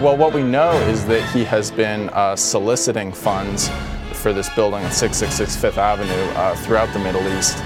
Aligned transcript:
Well, 0.00 0.16
what 0.16 0.32
we 0.32 0.42
know 0.42 0.72
is 0.88 1.04
that 1.06 1.28
he 1.30 1.44
has 1.44 1.70
been 1.70 2.08
uh, 2.10 2.34
soliciting 2.34 3.12
funds 3.12 3.68
for 4.14 4.32
this 4.32 4.48
building 4.54 4.82
at 4.84 4.92
666 4.92 5.56
Fifth 5.56 5.78
Avenue 5.78 6.10
uh, 6.38 6.54
throughout 6.56 6.92
the 6.92 6.98
Middle 6.98 7.26
East. 7.36 7.58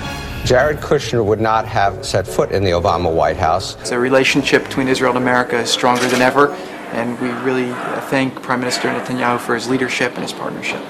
Jared 0.45 0.79
Kushner 0.79 1.25
would 1.25 1.41
not 1.41 1.67
have 1.67 2.05
set 2.05 2.27
foot 2.27 2.53
in 2.53 2.63
the 2.63 2.73
Obama 2.73 3.13
White 3.13 3.37
House. 3.37 3.77
The 3.89 3.99
relationship 3.99 4.65
between 4.65 4.89
Israel 4.89 5.11
and 5.11 5.19
America 5.19 5.59
is 5.59 5.71
stronger 5.71 6.07
than 6.09 6.21
ever, 6.21 6.53
and 6.93 7.19
we 7.21 7.29
really 7.43 7.73
thank 8.11 8.35
Prime 8.43 8.61
Minister 8.61 8.89
Netanyahu 8.89 9.41
for 9.41 9.55
his 9.55 9.69
leadership 9.69 10.13
and 10.15 10.23
his 10.23 10.33
partnership. 10.33 10.83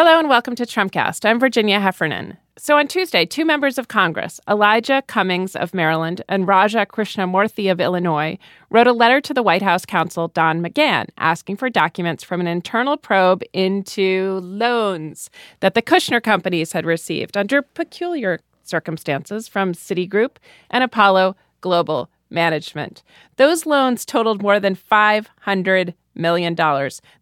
Hello 0.00 0.16
and 0.16 0.28
welcome 0.28 0.54
to 0.54 0.64
Trumpcast. 0.64 1.28
I'm 1.28 1.40
Virginia 1.40 1.80
Heffernan. 1.80 2.36
So 2.56 2.78
on 2.78 2.86
Tuesday, 2.86 3.26
two 3.26 3.44
members 3.44 3.78
of 3.78 3.88
Congress, 3.88 4.40
Elijah 4.48 5.02
Cummings 5.08 5.56
of 5.56 5.74
Maryland 5.74 6.22
and 6.28 6.46
Raja 6.46 6.86
Krishnamoorthi 6.86 7.68
of 7.68 7.80
Illinois, 7.80 8.38
wrote 8.70 8.86
a 8.86 8.92
letter 8.92 9.20
to 9.20 9.34
the 9.34 9.42
White 9.42 9.62
House 9.62 9.84
counsel 9.84 10.28
Don 10.28 10.62
McGahn 10.62 11.08
asking 11.18 11.56
for 11.56 11.68
documents 11.68 12.22
from 12.22 12.40
an 12.40 12.46
internal 12.46 12.96
probe 12.96 13.42
into 13.52 14.38
loans 14.40 15.30
that 15.58 15.74
the 15.74 15.82
Kushner 15.82 16.22
companies 16.22 16.70
had 16.70 16.86
received 16.86 17.36
under 17.36 17.60
peculiar 17.60 18.38
circumstances 18.62 19.48
from 19.48 19.72
Citigroup 19.72 20.36
and 20.70 20.84
Apollo 20.84 21.34
Global 21.60 22.08
Management. 22.30 23.02
Those 23.34 23.66
loans 23.66 24.04
totaled 24.04 24.42
more 24.42 24.60
than 24.60 24.76
$500 24.76 25.94
million. 26.14 26.54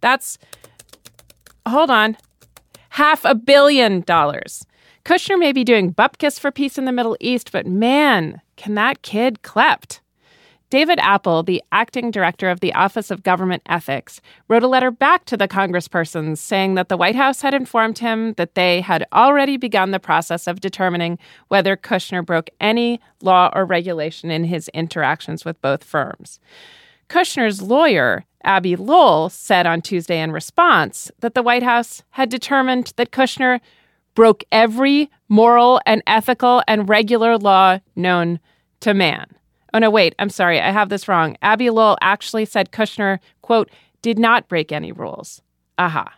That's, 0.02 0.36
hold 1.66 1.88
on, 1.88 2.18
half 2.97 3.27
a 3.27 3.34
billion 3.34 4.00
dollars. 4.00 4.64
Kushner 5.05 5.39
may 5.39 5.52
be 5.52 5.64
doing 5.64 5.92
bupkis 5.92 6.41
for 6.41 6.50
peace 6.50 6.78
in 6.78 6.86
the 6.86 6.92
Middle 6.92 7.14
East, 7.20 7.52
but 7.52 7.66
man, 7.66 8.41
can 8.56 8.75
that 8.75 9.02
kid 9.02 9.42
klept. 9.42 10.00
David 10.70 10.98
Apol, 11.02 11.42
the 11.42 11.62
acting 11.70 12.11
director 12.11 12.48
of 12.48 12.61
the 12.61 12.72
Office 12.72 13.11
of 13.11 13.22
Government 13.22 13.62
Ethics, 13.67 14.22
wrote 14.48 14.62
a 14.62 14.67
letter 14.67 14.91
back 14.91 15.27
to 15.27 15.36
the 15.36 15.47
congresspersons 15.47 16.39
saying 16.39 16.74
that 16.77 16.89
the 16.89 16.97
White 16.97 17.17
House 17.17 17.42
had 17.42 17.52
informed 17.52 17.98
him 17.98 18.33
that 18.39 18.55
they 18.55 18.80
had 18.80 19.05
already 19.12 19.58
begun 19.58 19.91
the 19.91 20.00
process 20.00 20.47
of 20.47 20.61
determining 20.61 21.19
whether 21.48 21.77
Kushner 21.77 22.24
broke 22.24 22.48
any 22.61 22.98
law 23.20 23.50
or 23.55 23.67
regulation 23.67 24.30
in 24.30 24.44
his 24.44 24.69
interactions 24.69 25.44
with 25.44 25.61
both 25.61 25.84
firms. 25.84 26.41
Kushner's 27.11 27.61
lawyer, 27.61 28.24
Abbe 28.47 28.77
Lowell, 28.77 29.28
said 29.28 29.66
on 29.66 29.83
Tuesday 29.83 30.20
in 30.20 30.33
response 30.33 31.11
that 31.20 31.34
the 31.34 31.42
White 31.42 31.62
House 31.62 32.02
had 32.11 32.30
determined 32.30 32.92
that 32.97 33.11
Kushner 33.11 33.61
broke 34.14 34.44
every 34.50 35.11
moral 35.28 35.80
and 35.84 36.02
ethical 36.06 36.62
and 36.67 36.89
regular 36.89 37.36
law 37.36 37.80
known 37.94 38.41
to 38.80 38.94
man. 38.94 39.27
Oh, 39.74 39.78
no, 39.78 39.91
wait, 39.91 40.14
I'm 40.19 40.30
sorry, 40.30 40.61
I 40.61 40.70
have 40.70 40.89
this 40.89 41.08
wrong. 41.08 41.36
Abbe 41.42 41.69
Lowell 41.69 41.98
actually 42.00 42.47
said 42.47 42.72
Kushner, 42.72 43.19
quote, 43.42 43.70
did 44.00 44.19
not 44.19 44.48
break 44.48 44.72
any 44.72 44.92
rules. 44.92 45.42
Aha. 45.77 46.14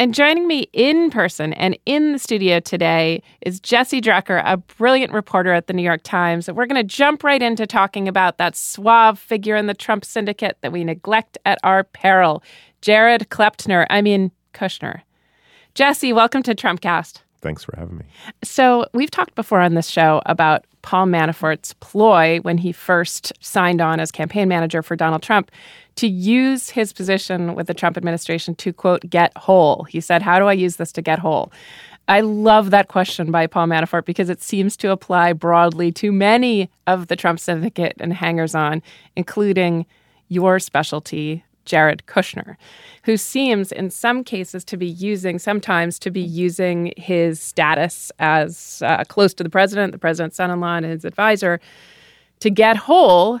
And 0.00 0.14
joining 0.14 0.48
me 0.48 0.60
in 0.72 1.10
person 1.10 1.52
and 1.52 1.78
in 1.84 2.12
the 2.12 2.18
studio 2.18 2.58
today 2.58 3.22
is 3.42 3.60
Jesse 3.60 4.00
Drucker, 4.00 4.40
a 4.46 4.56
brilliant 4.56 5.12
reporter 5.12 5.52
at 5.52 5.66
the 5.66 5.74
New 5.74 5.82
York 5.82 6.00
Times. 6.04 6.50
We're 6.50 6.64
going 6.64 6.80
to 6.80 6.94
jump 6.96 7.22
right 7.22 7.42
into 7.42 7.66
talking 7.66 8.08
about 8.08 8.38
that 8.38 8.56
suave 8.56 9.18
figure 9.18 9.56
in 9.56 9.66
the 9.66 9.74
Trump 9.74 10.06
syndicate 10.06 10.56
that 10.62 10.72
we 10.72 10.84
neglect 10.84 11.36
at 11.44 11.58
our 11.62 11.84
peril, 11.84 12.42
Jared 12.80 13.28
Kleptner, 13.28 13.84
I 13.90 14.00
mean, 14.00 14.32
Kushner. 14.54 15.02
Jesse, 15.74 16.14
welcome 16.14 16.42
to 16.44 16.54
Trumpcast. 16.54 17.20
Thanks 17.42 17.64
for 17.64 17.74
having 17.76 17.98
me. 17.98 18.04
So, 18.44 18.86
we've 18.92 19.10
talked 19.10 19.34
before 19.34 19.60
on 19.60 19.74
this 19.74 19.88
show 19.88 20.20
about 20.26 20.66
Paul 20.82 21.06
Manafort's 21.06 21.74
ploy 21.74 22.38
when 22.42 22.58
he 22.58 22.72
first 22.72 23.32
signed 23.40 23.80
on 23.80 24.00
as 24.00 24.10
campaign 24.10 24.48
manager 24.48 24.82
for 24.82 24.96
Donald 24.96 25.22
Trump 25.22 25.50
to 25.96 26.08
use 26.08 26.70
his 26.70 26.92
position 26.92 27.54
with 27.54 27.66
the 27.66 27.74
Trump 27.74 27.96
administration 27.96 28.54
to, 28.56 28.72
quote, 28.72 29.08
get 29.08 29.36
whole. 29.36 29.84
He 29.84 30.00
said, 30.00 30.22
How 30.22 30.38
do 30.38 30.46
I 30.46 30.52
use 30.52 30.76
this 30.76 30.92
to 30.92 31.02
get 31.02 31.18
whole? 31.18 31.52
I 32.08 32.22
love 32.22 32.70
that 32.70 32.88
question 32.88 33.30
by 33.30 33.46
Paul 33.46 33.68
Manafort 33.68 34.04
because 34.04 34.30
it 34.30 34.42
seems 34.42 34.76
to 34.78 34.90
apply 34.90 35.32
broadly 35.32 35.92
to 35.92 36.10
many 36.10 36.68
of 36.86 37.06
the 37.06 37.16
Trump 37.16 37.38
syndicate 37.38 37.94
and 38.00 38.12
hangers 38.12 38.54
on, 38.54 38.82
including 39.14 39.86
your 40.28 40.58
specialty, 40.58 41.44
Jared 41.64 42.02
Kushner, 42.06 42.56
who 43.04 43.16
seems 43.16 43.72
in 43.72 43.90
some 43.90 44.24
cases 44.24 44.64
to 44.64 44.76
be 44.76 44.86
using, 44.86 45.38
sometimes 45.38 45.98
to 46.00 46.10
be 46.10 46.20
using 46.20 46.92
his 46.96 47.40
status 47.40 48.10
as 48.18 48.82
uh, 48.84 49.04
close 49.04 49.34
to 49.34 49.44
the 49.44 49.50
president, 49.50 49.92
the 49.92 49.98
president's 49.98 50.36
son 50.36 50.50
in 50.50 50.60
law, 50.60 50.76
and 50.76 50.86
his 50.86 51.04
advisor 51.04 51.60
to 52.40 52.50
get 52.50 52.76
whole 52.76 53.40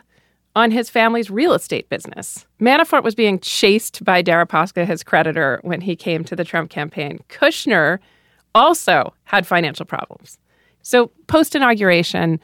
on 0.56 0.70
his 0.70 0.90
family's 0.90 1.30
real 1.30 1.54
estate 1.54 1.88
business. 1.88 2.46
Manafort 2.60 3.04
was 3.04 3.14
being 3.14 3.38
chased 3.38 4.04
by 4.04 4.22
Deripaska, 4.22 4.86
his 4.86 5.02
creditor, 5.02 5.60
when 5.62 5.80
he 5.80 5.94
came 5.94 6.24
to 6.24 6.34
the 6.34 6.44
Trump 6.44 6.70
campaign. 6.70 7.20
Kushner 7.28 7.98
also 8.54 9.14
had 9.24 9.46
financial 9.46 9.86
problems. 9.86 10.38
So, 10.82 11.08
post 11.26 11.54
inauguration, 11.54 12.40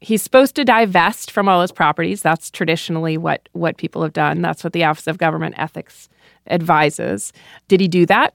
He's 0.00 0.22
supposed 0.22 0.54
to 0.56 0.64
divest 0.64 1.30
from 1.30 1.48
all 1.48 1.60
his 1.60 1.72
properties. 1.72 2.22
That's 2.22 2.50
traditionally 2.50 3.16
what, 3.16 3.48
what 3.52 3.76
people 3.76 4.02
have 4.02 4.12
done. 4.12 4.42
That's 4.42 4.62
what 4.62 4.72
the 4.72 4.84
Office 4.84 5.06
of 5.06 5.18
Government 5.18 5.54
Ethics 5.58 6.08
advises. 6.48 7.32
Did 7.66 7.80
he 7.80 7.88
do 7.88 8.06
that? 8.06 8.34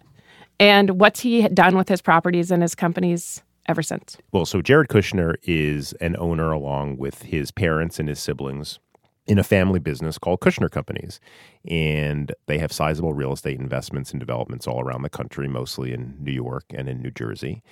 And 0.59 0.99
what's 0.99 1.21
he 1.21 1.47
done 1.49 1.75
with 1.75 1.89
his 1.89 2.01
properties 2.01 2.51
and 2.51 2.61
his 2.61 2.75
companies 2.75 3.41
ever 3.67 3.81
since? 3.81 4.17
Well, 4.31 4.45
so 4.45 4.61
Jared 4.61 4.89
Kushner 4.89 5.35
is 5.43 5.93
an 5.93 6.15
owner 6.17 6.51
along 6.51 6.97
with 6.97 7.23
his 7.23 7.51
parents 7.51 7.99
and 7.99 8.09
his 8.09 8.19
siblings 8.19 8.79
in 9.25 9.39
a 9.39 9.43
family 9.43 9.79
business 9.79 10.17
called 10.17 10.41
Kushner 10.41 10.69
Companies. 10.69 11.19
And 11.65 12.33
they 12.47 12.57
have 12.57 12.71
sizable 12.71 13.13
real 13.13 13.31
estate 13.31 13.59
investments 13.59 14.11
and 14.11 14.19
developments 14.19 14.67
all 14.67 14.81
around 14.81 15.03
the 15.03 15.09
country, 15.09 15.47
mostly 15.47 15.93
in 15.93 16.15
New 16.19 16.33
York 16.33 16.65
and 16.71 16.89
in 16.89 17.01
New 17.01 17.11
Jersey. 17.11 17.63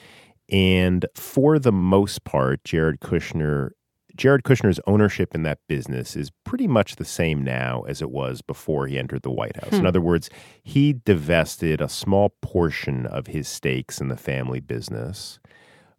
And 0.50 1.06
for 1.16 1.60
the 1.60 1.72
most 1.72 2.24
part, 2.24 2.64
Jared 2.64 3.00
Kushner 3.00 3.72
Jared 4.16 4.44
Kushner's 4.44 4.80
ownership 4.88 5.34
in 5.36 5.44
that 5.44 5.60
business 5.68 6.16
is 6.16 6.32
pretty 6.44 6.68
much 6.68 6.96
the 6.96 7.06
same 7.06 7.44
now 7.44 7.84
as 7.88 8.02
it 8.02 8.12
was 8.12 8.42
before 8.42 8.88
he 8.88 8.98
entered 8.98 9.22
the 9.22 9.32
White 9.32 9.56
House. 9.56 9.72
Hmm. 9.72 9.78
In 9.78 9.86
other 9.86 10.02
words, 10.02 10.30
he 10.64 10.94
divested 10.94 11.82
a 11.82 11.90
small 11.90 12.36
portion 12.42 13.06
of 13.06 13.28
his 13.28 13.48
stakes 13.48 14.02
in 14.02 14.08
the 14.08 14.18
family 14.18 14.60
business 14.60 15.40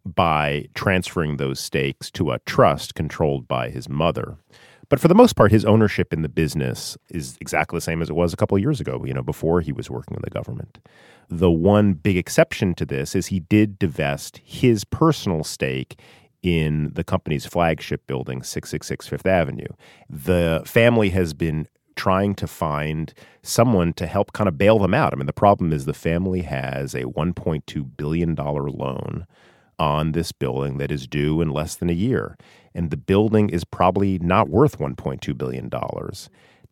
by 0.05 0.67
transferring 0.73 1.37
those 1.37 1.59
stakes 1.59 2.11
to 2.11 2.31
a 2.31 2.39
trust 2.39 2.95
controlled 2.95 3.47
by 3.47 3.69
his 3.69 3.87
mother. 3.87 4.37
But 4.89 4.99
for 4.99 5.07
the 5.07 5.15
most 5.15 5.35
part, 5.35 5.51
his 5.51 5.65
ownership 5.65 6.13
in 6.13 6.21
the 6.21 6.29
business 6.29 6.97
is 7.09 7.37
exactly 7.41 7.77
the 7.77 7.81
same 7.81 8.01
as 8.01 8.09
it 8.09 8.15
was 8.15 8.33
a 8.33 8.37
couple 8.37 8.55
of 8.55 8.61
years 8.61 8.79
ago, 8.79 9.03
you 9.05 9.13
know, 9.13 9.23
before 9.23 9.61
he 9.61 9.71
was 9.71 9.89
working 9.89 10.13
with 10.13 10.23
the 10.23 10.29
government. 10.29 10.77
The 11.29 11.49
one 11.49 11.93
big 11.93 12.17
exception 12.17 12.75
to 12.75 12.85
this 12.85 13.15
is 13.15 13.27
he 13.27 13.39
did 13.39 13.79
divest 13.79 14.39
his 14.43 14.83
personal 14.83 15.43
stake 15.43 15.97
in 16.43 16.91
the 16.93 17.03
company's 17.03 17.45
flagship 17.45 18.05
building, 18.05 18.43
666 18.43 19.07
Fifth 19.07 19.25
Avenue. 19.25 19.67
The 20.09 20.61
family 20.65 21.09
has 21.09 21.33
been 21.33 21.67
trying 21.95 22.35
to 22.35 22.47
find 22.47 23.13
someone 23.41 23.93
to 23.93 24.05
help 24.07 24.33
kind 24.33 24.47
of 24.47 24.57
bail 24.57 24.79
them 24.79 24.93
out. 24.93 25.13
I 25.13 25.15
mean, 25.15 25.25
the 25.25 25.33
problem 25.33 25.71
is 25.71 25.85
the 25.85 25.93
family 25.93 26.41
has 26.41 26.93
a 26.93 27.03
$1.2 27.03 27.97
billion 27.97 28.35
loan 28.35 29.25
on 29.79 30.11
this 30.11 30.31
building 30.31 30.77
that 30.77 30.91
is 30.91 31.07
due 31.07 31.41
in 31.41 31.49
less 31.49 31.75
than 31.75 31.89
a 31.89 31.93
year. 31.93 32.37
And 32.75 32.89
the 32.89 32.97
building 32.97 33.49
is 33.49 33.63
probably 33.63 34.19
not 34.19 34.49
worth 34.49 34.79
$1.2 34.79 35.37
billion. 35.37 35.69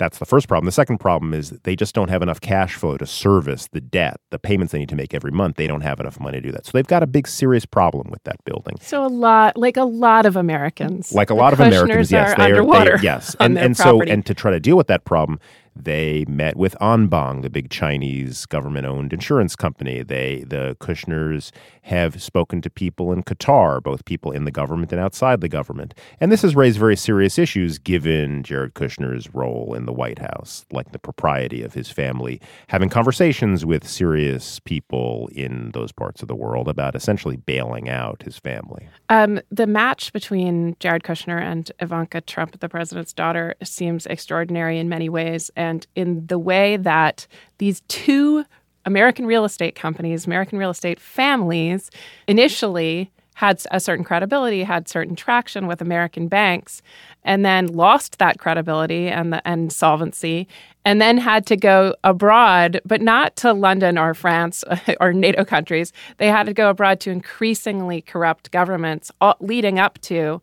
That's 0.01 0.17
the 0.17 0.25
first 0.25 0.47
problem. 0.47 0.65
The 0.65 0.71
second 0.71 0.97
problem 0.97 1.31
is 1.31 1.51
they 1.61 1.75
just 1.75 1.93
don't 1.93 2.09
have 2.09 2.23
enough 2.23 2.41
cash 2.41 2.73
flow 2.73 2.97
to 2.97 3.05
service 3.05 3.67
the 3.71 3.79
debt, 3.79 4.19
the 4.31 4.39
payments 4.39 4.71
they 4.71 4.79
need 4.79 4.89
to 4.89 4.95
make 4.95 5.13
every 5.13 5.29
month. 5.29 5.57
They 5.57 5.67
don't 5.67 5.81
have 5.81 5.99
enough 5.99 6.19
money 6.19 6.39
to 6.39 6.41
do 6.41 6.51
that. 6.53 6.65
So 6.65 6.71
they've 6.73 6.87
got 6.87 7.03
a 7.03 7.07
big, 7.07 7.27
serious 7.27 7.67
problem 7.67 8.09
with 8.09 8.23
that 8.23 8.43
building. 8.43 8.77
So 8.81 9.05
a 9.05 9.07
lot, 9.07 9.57
like 9.57 9.77
a 9.77 9.83
lot 9.83 10.25
of 10.25 10.35
Americans, 10.35 11.13
like 11.13 11.29
a 11.29 11.35
lot 11.35 11.53
of 11.53 11.59
Americans, 11.59 12.11
yes, 12.11 12.35
they 12.35 12.45
are 12.45 12.47
underwater. 12.47 12.97
They, 12.97 13.03
yes, 13.03 13.35
and 13.39 13.59
and 13.59 13.77
so 13.77 14.01
and 14.01 14.25
to 14.25 14.33
try 14.33 14.49
to 14.49 14.59
deal 14.59 14.75
with 14.75 14.87
that 14.87 15.05
problem, 15.05 15.39
They 15.83 16.25
met 16.27 16.55
with 16.57 16.75
Anbang, 16.79 17.41
the 17.41 17.49
big 17.49 17.69
Chinese 17.69 18.45
government-owned 18.45 19.13
insurance 19.13 19.55
company. 19.55 20.03
They, 20.03 20.43
the 20.47 20.77
Kushners, 20.79 21.51
have 21.83 22.21
spoken 22.21 22.61
to 22.61 22.69
people 22.69 23.11
in 23.11 23.23
Qatar, 23.23 23.81
both 23.81 24.05
people 24.05 24.31
in 24.31 24.45
the 24.45 24.51
government 24.51 24.91
and 24.91 25.01
outside 25.01 25.41
the 25.41 25.49
government. 25.49 25.93
And 26.19 26.31
this 26.31 26.43
has 26.43 26.55
raised 26.55 26.77
very 26.77 26.95
serious 26.95 27.39
issues 27.39 27.79
given 27.79 28.43
Jared 28.43 28.73
Kushner's 28.73 29.33
role 29.33 29.73
in 29.73 29.85
the 29.85 29.93
White 29.93 30.19
House, 30.19 30.65
like 30.71 30.91
the 30.91 30.99
propriety 30.99 31.63
of 31.63 31.73
his 31.73 31.89
family 31.89 32.39
having 32.67 32.89
conversations 32.89 33.65
with 33.65 33.87
serious 33.87 34.59
people 34.59 35.29
in 35.33 35.71
those 35.71 35.91
parts 35.91 36.21
of 36.21 36.27
the 36.27 36.35
world 36.35 36.67
about 36.67 36.95
essentially 36.95 37.37
bailing 37.37 37.89
out 37.89 38.23
his 38.23 38.37
family. 38.37 38.87
Um, 39.09 39.39
the 39.49 39.67
match 39.67 40.13
between 40.13 40.75
Jared 40.79 41.03
Kushner 41.03 41.41
and 41.41 41.71
Ivanka 41.79 42.21
Trump, 42.21 42.59
the 42.59 42.69
president's 42.69 43.13
daughter, 43.13 43.55
seems 43.63 44.05
extraordinary 44.05 44.77
in 44.77 44.89
many 44.89 45.09
ways 45.09 45.49
and 45.55 45.70
in 45.95 46.25
the 46.27 46.39
way 46.39 46.77
that 46.77 47.27
these 47.57 47.81
two 47.87 48.45
American 48.85 49.25
real 49.25 49.45
estate 49.45 49.75
companies, 49.75 50.25
American 50.25 50.57
real 50.57 50.71
estate 50.71 50.99
families, 50.99 51.91
initially 52.27 53.11
had 53.35 53.59
a 53.71 53.79
certain 53.79 54.05
credibility, 54.05 54.63
had 54.63 54.87
certain 54.87 55.15
traction 55.15 55.65
with 55.65 55.81
American 55.81 56.27
banks, 56.27 56.81
and 57.23 57.45
then 57.45 57.65
lost 57.67 58.19
that 58.19 58.37
credibility 58.37 59.07
and 59.07 59.33
the, 59.33 59.47
and 59.47 59.71
solvency, 59.71 60.47
and 60.85 61.01
then 61.01 61.17
had 61.17 61.45
to 61.47 61.55
go 61.55 61.95
abroad, 62.03 62.79
but 62.85 63.01
not 63.01 63.35
to 63.37 63.53
London 63.53 63.97
or 63.97 64.13
France 64.13 64.63
or 64.99 65.13
NATO 65.13 65.43
countries. 65.43 65.91
They 66.17 66.27
had 66.27 66.45
to 66.45 66.53
go 66.53 66.69
abroad 66.69 66.99
to 67.01 67.09
increasingly 67.09 68.01
corrupt 68.01 68.51
governments, 68.51 69.11
all, 69.21 69.37
leading 69.39 69.79
up 69.79 69.99
to 70.01 70.41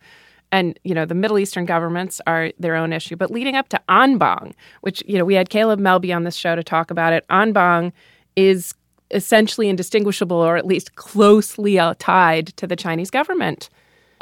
and 0.52 0.78
you 0.84 0.94
know 0.94 1.04
the 1.04 1.14
Middle 1.14 1.38
Eastern 1.38 1.64
governments 1.64 2.20
are 2.26 2.52
their 2.58 2.74
own 2.74 2.92
issue, 2.92 3.16
but 3.16 3.30
leading 3.30 3.56
up 3.56 3.68
to 3.70 3.80
Anbang, 3.88 4.52
which 4.80 5.02
you 5.06 5.18
know 5.18 5.24
we 5.24 5.34
had 5.34 5.50
Caleb 5.50 5.80
Melby 5.80 6.14
on 6.14 6.24
this 6.24 6.36
show 6.36 6.56
to 6.56 6.62
talk 6.62 6.90
about 6.90 7.12
it. 7.12 7.26
Anbang 7.28 7.92
is 8.36 8.74
essentially 9.10 9.68
indistinguishable, 9.68 10.36
or 10.36 10.56
at 10.56 10.66
least 10.66 10.94
closely 10.96 11.78
uh, 11.78 11.94
tied 11.98 12.48
to 12.48 12.66
the 12.66 12.76
Chinese 12.76 13.10
government. 13.10 13.68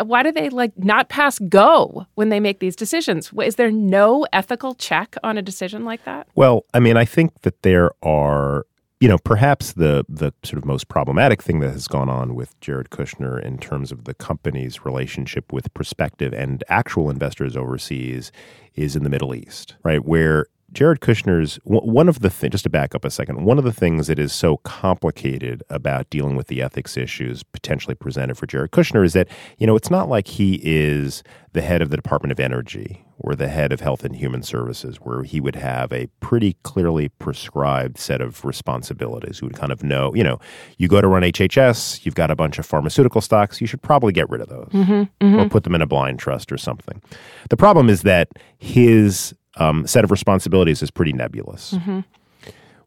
Why 0.02 0.22
do 0.22 0.30
they 0.30 0.50
like 0.50 0.76
not 0.76 1.08
pass 1.08 1.38
go 1.38 2.06
when 2.16 2.28
they 2.28 2.40
make 2.40 2.58
these 2.58 2.76
decisions? 2.76 3.32
Is 3.42 3.56
there 3.56 3.70
no 3.70 4.26
ethical 4.32 4.74
check 4.74 5.16
on 5.24 5.38
a 5.38 5.42
decision 5.42 5.84
like 5.84 6.04
that? 6.04 6.28
Well, 6.34 6.66
I 6.74 6.80
mean, 6.80 6.96
I 6.96 7.06
think 7.06 7.40
that 7.42 7.62
there 7.62 7.92
are 8.02 8.66
you 9.00 9.08
know, 9.08 9.18
perhaps 9.18 9.72
the 9.72 10.04
the 10.08 10.32
sort 10.42 10.58
of 10.58 10.64
most 10.64 10.88
problematic 10.88 11.42
thing 11.42 11.60
that 11.60 11.70
has 11.70 11.86
gone 11.86 12.08
on 12.08 12.34
with 12.34 12.58
Jared 12.60 12.90
Kushner 12.90 13.42
in 13.42 13.58
terms 13.58 13.92
of 13.92 14.04
the 14.04 14.14
company's 14.14 14.84
relationship 14.84 15.52
with 15.52 15.72
prospective 15.74 16.32
and 16.32 16.64
actual 16.68 17.10
investors 17.10 17.56
overseas 17.56 18.32
is 18.74 18.96
in 18.96 19.02
the 19.02 19.10
Middle 19.10 19.34
East, 19.34 19.76
right? 19.82 20.04
Where 20.04 20.46
Jared 20.72 21.00
Kushner's 21.00 21.58
one 21.64 22.08
of 22.08 22.20
the 22.20 22.28
things, 22.28 22.52
just 22.52 22.64
to 22.64 22.70
back 22.70 22.94
up 22.94 23.04
a 23.04 23.10
second, 23.10 23.44
one 23.44 23.58
of 23.58 23.64
the 23.64 23.72
things 23.72 24.08
that 24.08 24.18
is 24.18 24.32
so 24.32 24.58
complicated 24.58 25.62
about 25.70 26.10
dealing 26.10 26.36
with 26.36 26.48
the 26.48 26.60
ethics 26.60 26.96
issues 26.96 27.42
potentially 27.42 27.94
presented 27.94 28.36
for 28.36 28.46
Jared 28.46 28.72
Kushner 28.72 29.04
is 29.04 29.12
that, 29.12 29.28
you 29.58 29.66
know, 29.66 29.76
it's 29.76 29.90
not 29.90 30.08
like 30.08 30.26
he 30.26 30.60
is 30.62 31.22
the 31.52 31.62
head 31.62 31.82
of 31.82 31.90
the 31.90 31.96
Department 31.96 32.32
of 32.32 32.40
Energy 32.40 33.04
or 33.18 33.34
the 33.34 33.48
head 33.48 33.72
of 33.72 33.80
Health 33.80 34.04
and 34.04 34.14
Human 34.16 34.42
Services, 34.42 34.96
where 34.96 35.22
he 35.22 35.40
would 35.40 35.56
have 35.56 35.92
a 35.92 36.08
pretty 36.20 36.56
clearly 36.64 37.08
prescribed 37.08 37.96
set 37.96 38.20
of 38.20 38.44
responsibilities. 38.44 39.38
Who 39.38 39.46
would 39.46 39.56
kind 39.56 39.72
of 39.72 39.82
know, 39.82 40.14
you 40.14 40.22
know, 40.24 40.38
you 40.76 40.88
go 40.88 41.00
to 41.00 41.08
run 41.08 41.22
HHS, 41.22 42.04
you've 42.04 42.14
got 42.14 42.30
a 42.30 42.36
bunch 42.36 42.58
of 42.58 42.66
pharmaceutical 42.66 43.20
stocks, 43.20 43.60
you 43.60 43.66
should 43.66 43.82
probably 43.82 44.12
get 44.12 44.28
rid 44.28 44.40
of 44.40 44.48
those 44.48 44.68
mm-hmm, 44.68 44.92
mm-hmm. 44.92 45.36
or 45.36 45.48
put 45.48 45.64
them 45.64 45.74
in 45.74 45.80
a 45.80 45.86
blind 45.86 46.18
trust 46.18 46.52
or 46.52 46.58
something. 46.58 47.00
The 47.48 47.56
problem 47.56 47.88
is 47.88 48.02
that 48.02 48.28
his 48.58 49.34
um, 49.56 49.86
set 49.86 50.04
of 50.04 50.10
responsibilities 50.10 50.82
is 50.82 50.90
pretty 50.90 51.12
nebulous. 51.12 51.72
Mm-hmm. 51.72 52.00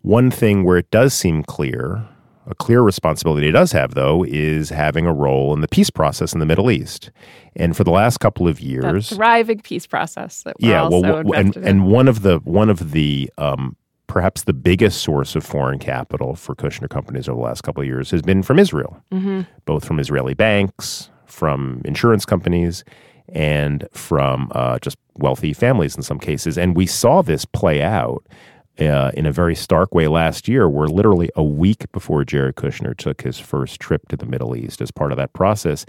One 0.01 0.31
thing 0.31 0.63
where 0.63 0.77
it 0.77 0.89
does 0.91 1.13
seem 1.13 1.43
clear, 1.43 2.07
a 2.47 2.55
clear 2.55 2.81
responsibility 2.81 3.47
it 3.47 3.51
does 3.51 3.73
have, 3.73 3.95
though, 3.95 4.23
is 4.23 4.69
having 4.69 5.05
a 5.05 5.13
role 5.13 5.53
in 5.53 5.61
the 5.61 5.67
peace 5.67 5.89
process 5.89 6.33
in 6.33 6.39
the 6.39 6.45
Middle 6.45 6.71
East. 6.71 7.11
And 7.55 7.75
for 7.75 7.83
the 7.83 7.91
last 7.91 8.19
couple 8.19 8.47
of 8.47 8.61
years, 8.61 9.09
the 9.09 9.15
thriving 9.15 9.59
peace 9.59 9.85
process. 9.85 10.45
yeah, 10.59 10.87
well, 10.87 11.33
and 11.33 11.55
in. 11.57 11.63
and 11.65 11.87
one 11.87 12.07
of 12.07 12.21
the 12.21 12.37
one 12.39 12.69
of 12.69 12.91
the 12.91 13.29
um, 13.37 13.75
perhaps 14.07 14.43
the 14.43 14.53
biggest 14.53 15.01
source 15.01 15.35
of 15.35 15.45
foreign 15.45 15.79
capital 15.79 16.35
for 16.35 16.55
Kushner 16.55 16.89
companies 16.89 17.29
over 17.29 17.37
the 17.39 17.45
last 17.45 17.61
couple 17.61 17.81
of 17.81 17.87
years 17.87 18.11
has 18.11 18.21
been 18.21 18.41
from 18.41 18.57
Israel, 18.57 19.01
mm-hmm. 19.11 19.41
both 19.65 19.85
from 19.85 19.99
Israeli 19.99 20.33
banks, 20.33 21.09
from 21.25 21.81
insurance 21.85 22.25
companies, 22.25 22.83
and 23.29 23.87
from 23.93 24.51
uh, 24.55 24.79
just 24.79 24.97
wealthy 25.19 25.53
families 25.53 25.95
in 25.95 26.01
some 26.01 26.19
cases. 26.19 26.57
And 26.57 26.75
we 26.75 26.85
saw 26.85 27.21
this 27.21 27.45
play 27.45 27.81
out 27.81 28.25
uh, 28.79 29.11
in 29.13 29.25
a 29.25 29.31
very 29.31 29.55
stark 29.55 29.93
way 29.93 30.07
last 30.07 30.47
year, 30.47 30.69
where 30.69 30.87
literally 30.87 31.29
a 31.35 31.43
week 31.43 31.91
before 31.91 32.23
Jared 32.23 32.55
Kushner 32.55 32.95
took 32.95 33.21
his 33.21 33.37
first 33.37 33.79
trip 33.79 34.07
to 34.09 34.17
the 34.17 34.25
Middle 34.25 34.55
East 34.55 34.81
as 34.81 34.91
part 34.91 35.11
of 35.11 35.17
that 35.17 35.33
process, 35.33 35.85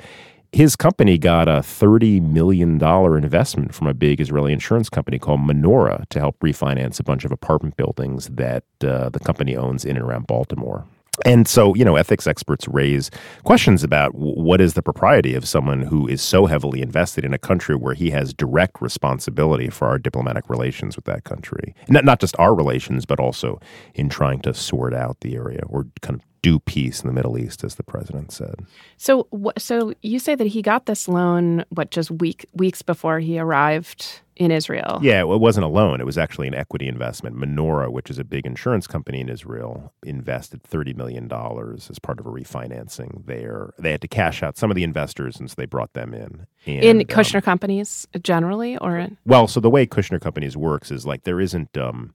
his 0.53 0.75
company 0.75 1.17
got 1.17 1.47
a 1.47 1.61
$30 1.61 2.21
million 2.21 2.83
investment 2.83 3.73
from 3.73 3.87
a 3.87 3.95
big 3.95 4.21
Israeli 4.21 4.53
insurance 4.53 4.89
company 4.89 5.19
called 5.19 5.41
Menorah 5.41 6.09
to 6.09 6.19
help 6.19 6.39
refinance 6.41 6.99
a 6.99 7.05
bunch 7.05 7.25
of 7.25 7.31
apartment 7.31 7.77
buildings 7.77 8.27
that 8.27 8.65
uh, 8.83 9.09
the 9.11 9.21
company 9.21 9.57
owns 9.57 9.85
in 9.85 9.97
and 9.97 10.05
around 10.05 10.27
Baltimore. 10.27 10.87
And 11.25 11.47
so, 11.47 11.75
you 11.75 11.85
know, 11.85 11.97
ethics 11.97 12.27
experts 12.27 12.67
raise 12.69 13.11
questions 13.45 13.85
about 13.85 14.15
what 14.15 14.61
is 14.61 14.75
the 14.75 14.83
propriety 14.83 15.35
of 15.35 15.47
someone 15.47 15.83
who 15.83 16.07
is 16.09 16.23
so 16.23 16.47
heavily 16.47 16.83
invested 16.83 17.25
in 17.25 17.35
a 17.35 17.39
country 17.39 17.77
where 17.77 17.95
he 17.95 18.11
has 18.11 18.33
direct 18.33 18.81
responsibility 18.81 19.69
for 19.69 19.89
our 19.89 19.99
diplomatic 19.99 20.49
relations 20.49 20.97
with 20.97 21.05
that 21.05 21.25
country. 21.25 21.75
Not, 21.89 22.05
not 22.05 22.21
just 22.21 22.35
our 22.39 22.55
relations, 22.55 23.05
but 23.05 23.21
also 23.21 23.61
in 23.95 24.09
trying 24.09 24.41
to 24.41 24.55
sort 24.55 24.95
out 24.95 25.21
the 25.21 25.37
area 25.37 25.63
or 25.69 25.87
kind 26.03 26.21
of 26.21 26.30
do 26.43 26.59
peace 26.59 27.01
in 27.01 27.07
the 27.07 27.13
Middle 27.13 27.39
East, 27.39 27.65
as 27.65 27.75
the 27.75 27.83
president 27.83 28.33
said. 28.33 28.67
So, 28.97 29.29
so 29.59 29.93
you 30.03 30.19
say 30.19 30.35
that 30.35 30.47
he 30.47 30.63
got 30.63 30.87
this 30.87 31.09
loan, 31.09 31.65
what, 31.71 31.91
just 31.91 32.11
week 32.11 32.47
weeks 32.55 32.83
before 32.83 33.21
he 33.21 33.39
arrived 33.39 34.21
in 34.37 34.51
Israel? 34.51 34.99
Yeah, 35.03 35.21
it 35.21 35.27
wasn't 35.27 35.65
a 35.65 35.69
loan; 35.69 36.01
it 36.01 36.07
was 36.07 36.17
actually 36.17 36.49
an 36.49 36.55
equity 36.55 36.89
investment. 36.89 37.37
Menorah, 37.37 37.93
which 37.93 38.11
is 38.11 38.19
a 38.19 38.25
big 38.25 38.47
insurance 38.47 38.87
company 38.87 39.21
in 39.21 39.29
Israel, 39.29 39.93
invested 40.03 40.63
thirty 40.63 40.95
million 40.95 41.29
dollars 41.29 41.91
as 41.91 41.99
part 41.99 42.19
of 42.19 42.27
a 42.27 42.31
refinancing. 42.31 43.27
There, 43.27 43.75
they 43.79 43.91
had 43.91 44.01
to 44.01 44.09
cash 44.09 44.43
out 44.43 44.57
some 44.57 44.71
of 44.71 44.75
the 44.75 44.85
investors, 44.85 45.39
and 45.39 45.51
so 45.51 45.55
they 45.57 45.67
brought 45.67 45.93
them 45.93 46.15
in. 46.15 46.47
And, 46.67 47.01
in 47.01 47.07
Kushner 47.07 47.37
um, 47.37 47.43
companies 47.43 48.09
generally, 48.23 48.79
or 48.79 48.97
in- 48.99 49.19
well, 49.27 49.47
so 49.47 49.61
the 49.61 49.71
way 49.71 49.87
Kushner 49.87 50.21
companies 50.21 50.57
works 50.57 50.91
is 50.91 51.07
like 51.07 51.25
there 51.25 51.41
isn't. 51.41 51.77
Um, 51.77 52.15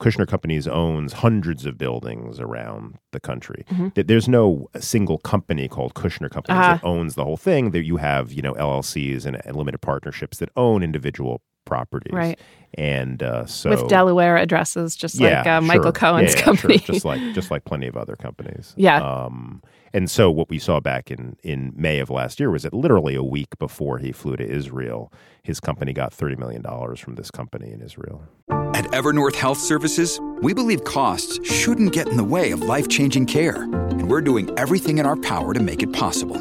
Kushner 0.00 0.26
Companies 0.26 0.66
owns 0.66 1.14
hundreds 1.14 1.66
of 1.66 1.78
buildings 1.78 2.40
around 2.40 2.98
the 3.12 3.20
country. 3.20 3.64
Mm-hmm. 3.70 4.02
There's 4.06 4.28
no 4.28 4.68
single 4.78 5.18
company 5.18 5.68
called 5.68 5.94
Kushner 5.94 6.30
Companies 6.30 6.58
uh-huh. 6.58 6.74
that 6.74 6.84
owns 6.84 7.14
the 7.14 7.24
whole 7.24 7.36
thing. 7.36 7.70
There 7.70 7.82
you 7.82 7.96
have, 7.96 8.32
you 8.32 8.42
know, 8.42 8.54
LLCs 8.54 9.26
and, 9.26 9.40
and 9.44 9.56
limited 9.56 9.80
partnerships 9.80 10.38
that 10.38 10.50
own 10.56 10.82
individual 10.82 11.42
properties. 11.64 12.12
Right. 12.12 12.38
And 12.76 13.22
uh, 13.22 13.46
so 13.46 13.70
with 13.70 13.88
Delaware 13.88 14.36
addresses, 14.36 14.96
just 14.96 15.20
yeah, 15.20 15.38
like 15.38 15.46
uh, 15.46 15.60
sure. 15.60 15.66
Michael 15.66 15.92
Cohen's 15.92 16.32
yeah, 16.32 16.38
yeah, 16.38 16.44
company, 16.44 16.78
sure. 16.78 16.94
just 16.94 17.04
like 17.04 17.20
just 17.34 17.50
like 17.50 17.64
plenty 17.64 17.86
of 17.86 17.96
other 17.96 18.16
companies. 18.16 18.74
Yeah. 18.84 19.02
Um, 19.02 19.62
and 19.94 20.10
so 20.10 20.30
what 20.30 20.50
we 20.50 20.58
saw 20.58 20.80
back 20.80 21.10
in 21.10 21.36
in 21.42 21.72
May 21.74 22.00
of 22.00 22.10
last 22.10 22.38
year 22.38 22.50
was 22.50 22.64
that 22.64 22.74
literally 22.74 23.14
a 23.14 23.22
week 23.22 23.58
before 23.58 23.98
he 23.98 24.12
flew 24.12 24.36
to 24.36 24.44
Israel, 24.44 25.10
his 25.42 25.60
company 25.60 25.92
got 25.92 26.12
thirty 26.12 26.36
million 26.36 26.60
dollars 26.60 27.00
from 27.00 27.14
this 27.14 27.30
company 27.30 27.72
in 27.72 27.80
Israel. 27.80 28.22
At 28.50 28.84
Evernorth 28.86 29.36
Health 29.36 29.58
Services, 29.58 30.20
we 30.42 30.52
believe 30.52 30.84
costs 30.84 31.40
shouldn't 31.48 31.92
get 31.92 32.08
in 32.08 32.16
the 32.16 32.24
way 32.24 32.50
of 32.50 32.60
life 32.62 32.88
changing 32.88 33.26
care, 33.26 33.62
and 33.62 34.10
we're 34.10 34.20
doing 34.20 34.52
everything 34.58 34.98
in 34.98 35.06
our 35.06 35.16
power 35.16 35.54
to 35.54 35.60
make 35.60 35.82
it 35.82 35.92
possible. 35.92 36.36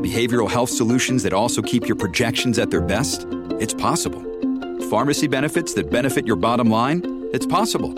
Behavioral 0.00 0.50
health 0.50 0.70
solutions 0.70 1.22
that 1.24 1.32
also 1.32 1.62
keep 1.62 1.88
your 1.88 1.96
projections 1.96 2.58
at 2.58 2.70
their 2.70 2.80
best? 2.82 3.26
It's 3.58 3.74
possible 3.74 4.24
pharmacy 4.90 5.28
benefits 5.28 5.72
that 5.74 5.88
benefit 5.88 6.26
your 6.26 6.34
bottom 6.34 6.68
line? 6.68 7.28
It's 7.32 7.46
possible. 7.46 7.94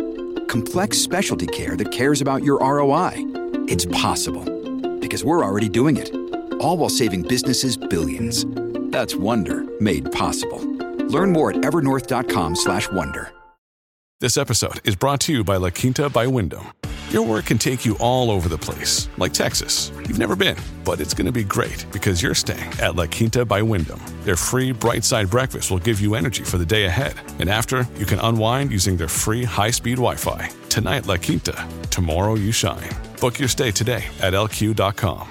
Complex 0.46 0.99
specialty 0.99 1.46
care 1.46 1.75
that 1.75 1.90
cares 1.90 2.20
about 2.20 2.44
your 2.44 2.61
ROI? 2.61 3.12
It's 3.66 3.87
possible. 3.87 4.44
Because 5.00 5.25
we're 5.25 5.42
already 5.42 5.70
doing 5.70 5.96
it. 5.96 6.14
All 6.61 6.76
while 6.76 6.90
saving 6.90 7.22
businesses 7.22 7.78
billions. 7.78 8.44
That's 8.92 9.16
Wonder 9.16 9.64
made 9.80 10.12
possible. 10.12 10.61
Learn 11.08 11.32
more 11.32 11.50
at 11.50 11.56
evernorth.com/wonder. 11.56 13.32
This 14.20 14.37
episode 14.37 14.80
is 14.84 14.94
brought 14.94 15.20
to 15.22 15.32
you 15.32 15.42
by 15.44 15.56
La 15.56 15.70
Quinta 15.70 16.11
by 16.11 16.26
Wyndham. 16.26 16.66
Your 17.12 17.26
work 17.26 17.45
can 17.45 17.59
take 17.59 17.85
you 17.85 17.95
all 17.99 18.31
over 18.31 18.49
the 18.49 18.57
place, 18.57 19.11
like 19.19 19.35
Texas. 19.35 19.92
You've 19.99 20.19
never 20.19 20.35
been, 20.35 20.57
but 20.83 20.99
it's 20.99 21.12
going 21.12 21.26
to 21.26 21.31
be 21.31 21.45
great 21.45 21.85
because 21.92 22.23
you're 22.23 22.35
staying 22.35 22.73
at 22.81 22.97
La 22.97 23.04
Quinta 23.04 23.45
by 23.45 23.61
Wyndham. 23.61 24.00
Their 24.23 24.35
free 24.35 24.73
bright 24.73 25.04
side 25.04 25.28
breakfast 25.28 25.71
will 25.71 25.78
give 25.78 26.00
you 26.00 26.14
energy 26.14 26.42
for 26.42 26.57
the 26.57 26.64
day 26.64 26.87
ahead. 26.87 27.12
And 27.38 27.50
after, 27.50 27.87
you 27.99 28.07
can 28.07 28.19
unwind 28.21 28.71
using 28.71 28.97
their 28.97 29.09
free 29.09 29.45
high 29.45 29.73
speed 29.73 29.97
Wi 29.97 30.16
Fi. 30.16 30.49
Tonight, 30.71 31.07
La 31.07 31.19
Quinta. 31.19 31.69
Tomorrow, 31.90 32.37
you 32.37 32.50
shine. 32.50 32.88
Book 33.21 33.38
your 33.38 33.49
stay 33.50 33.71
today 33.71 34.07
at 34.23 34.33
lq.com. 34.33 35.28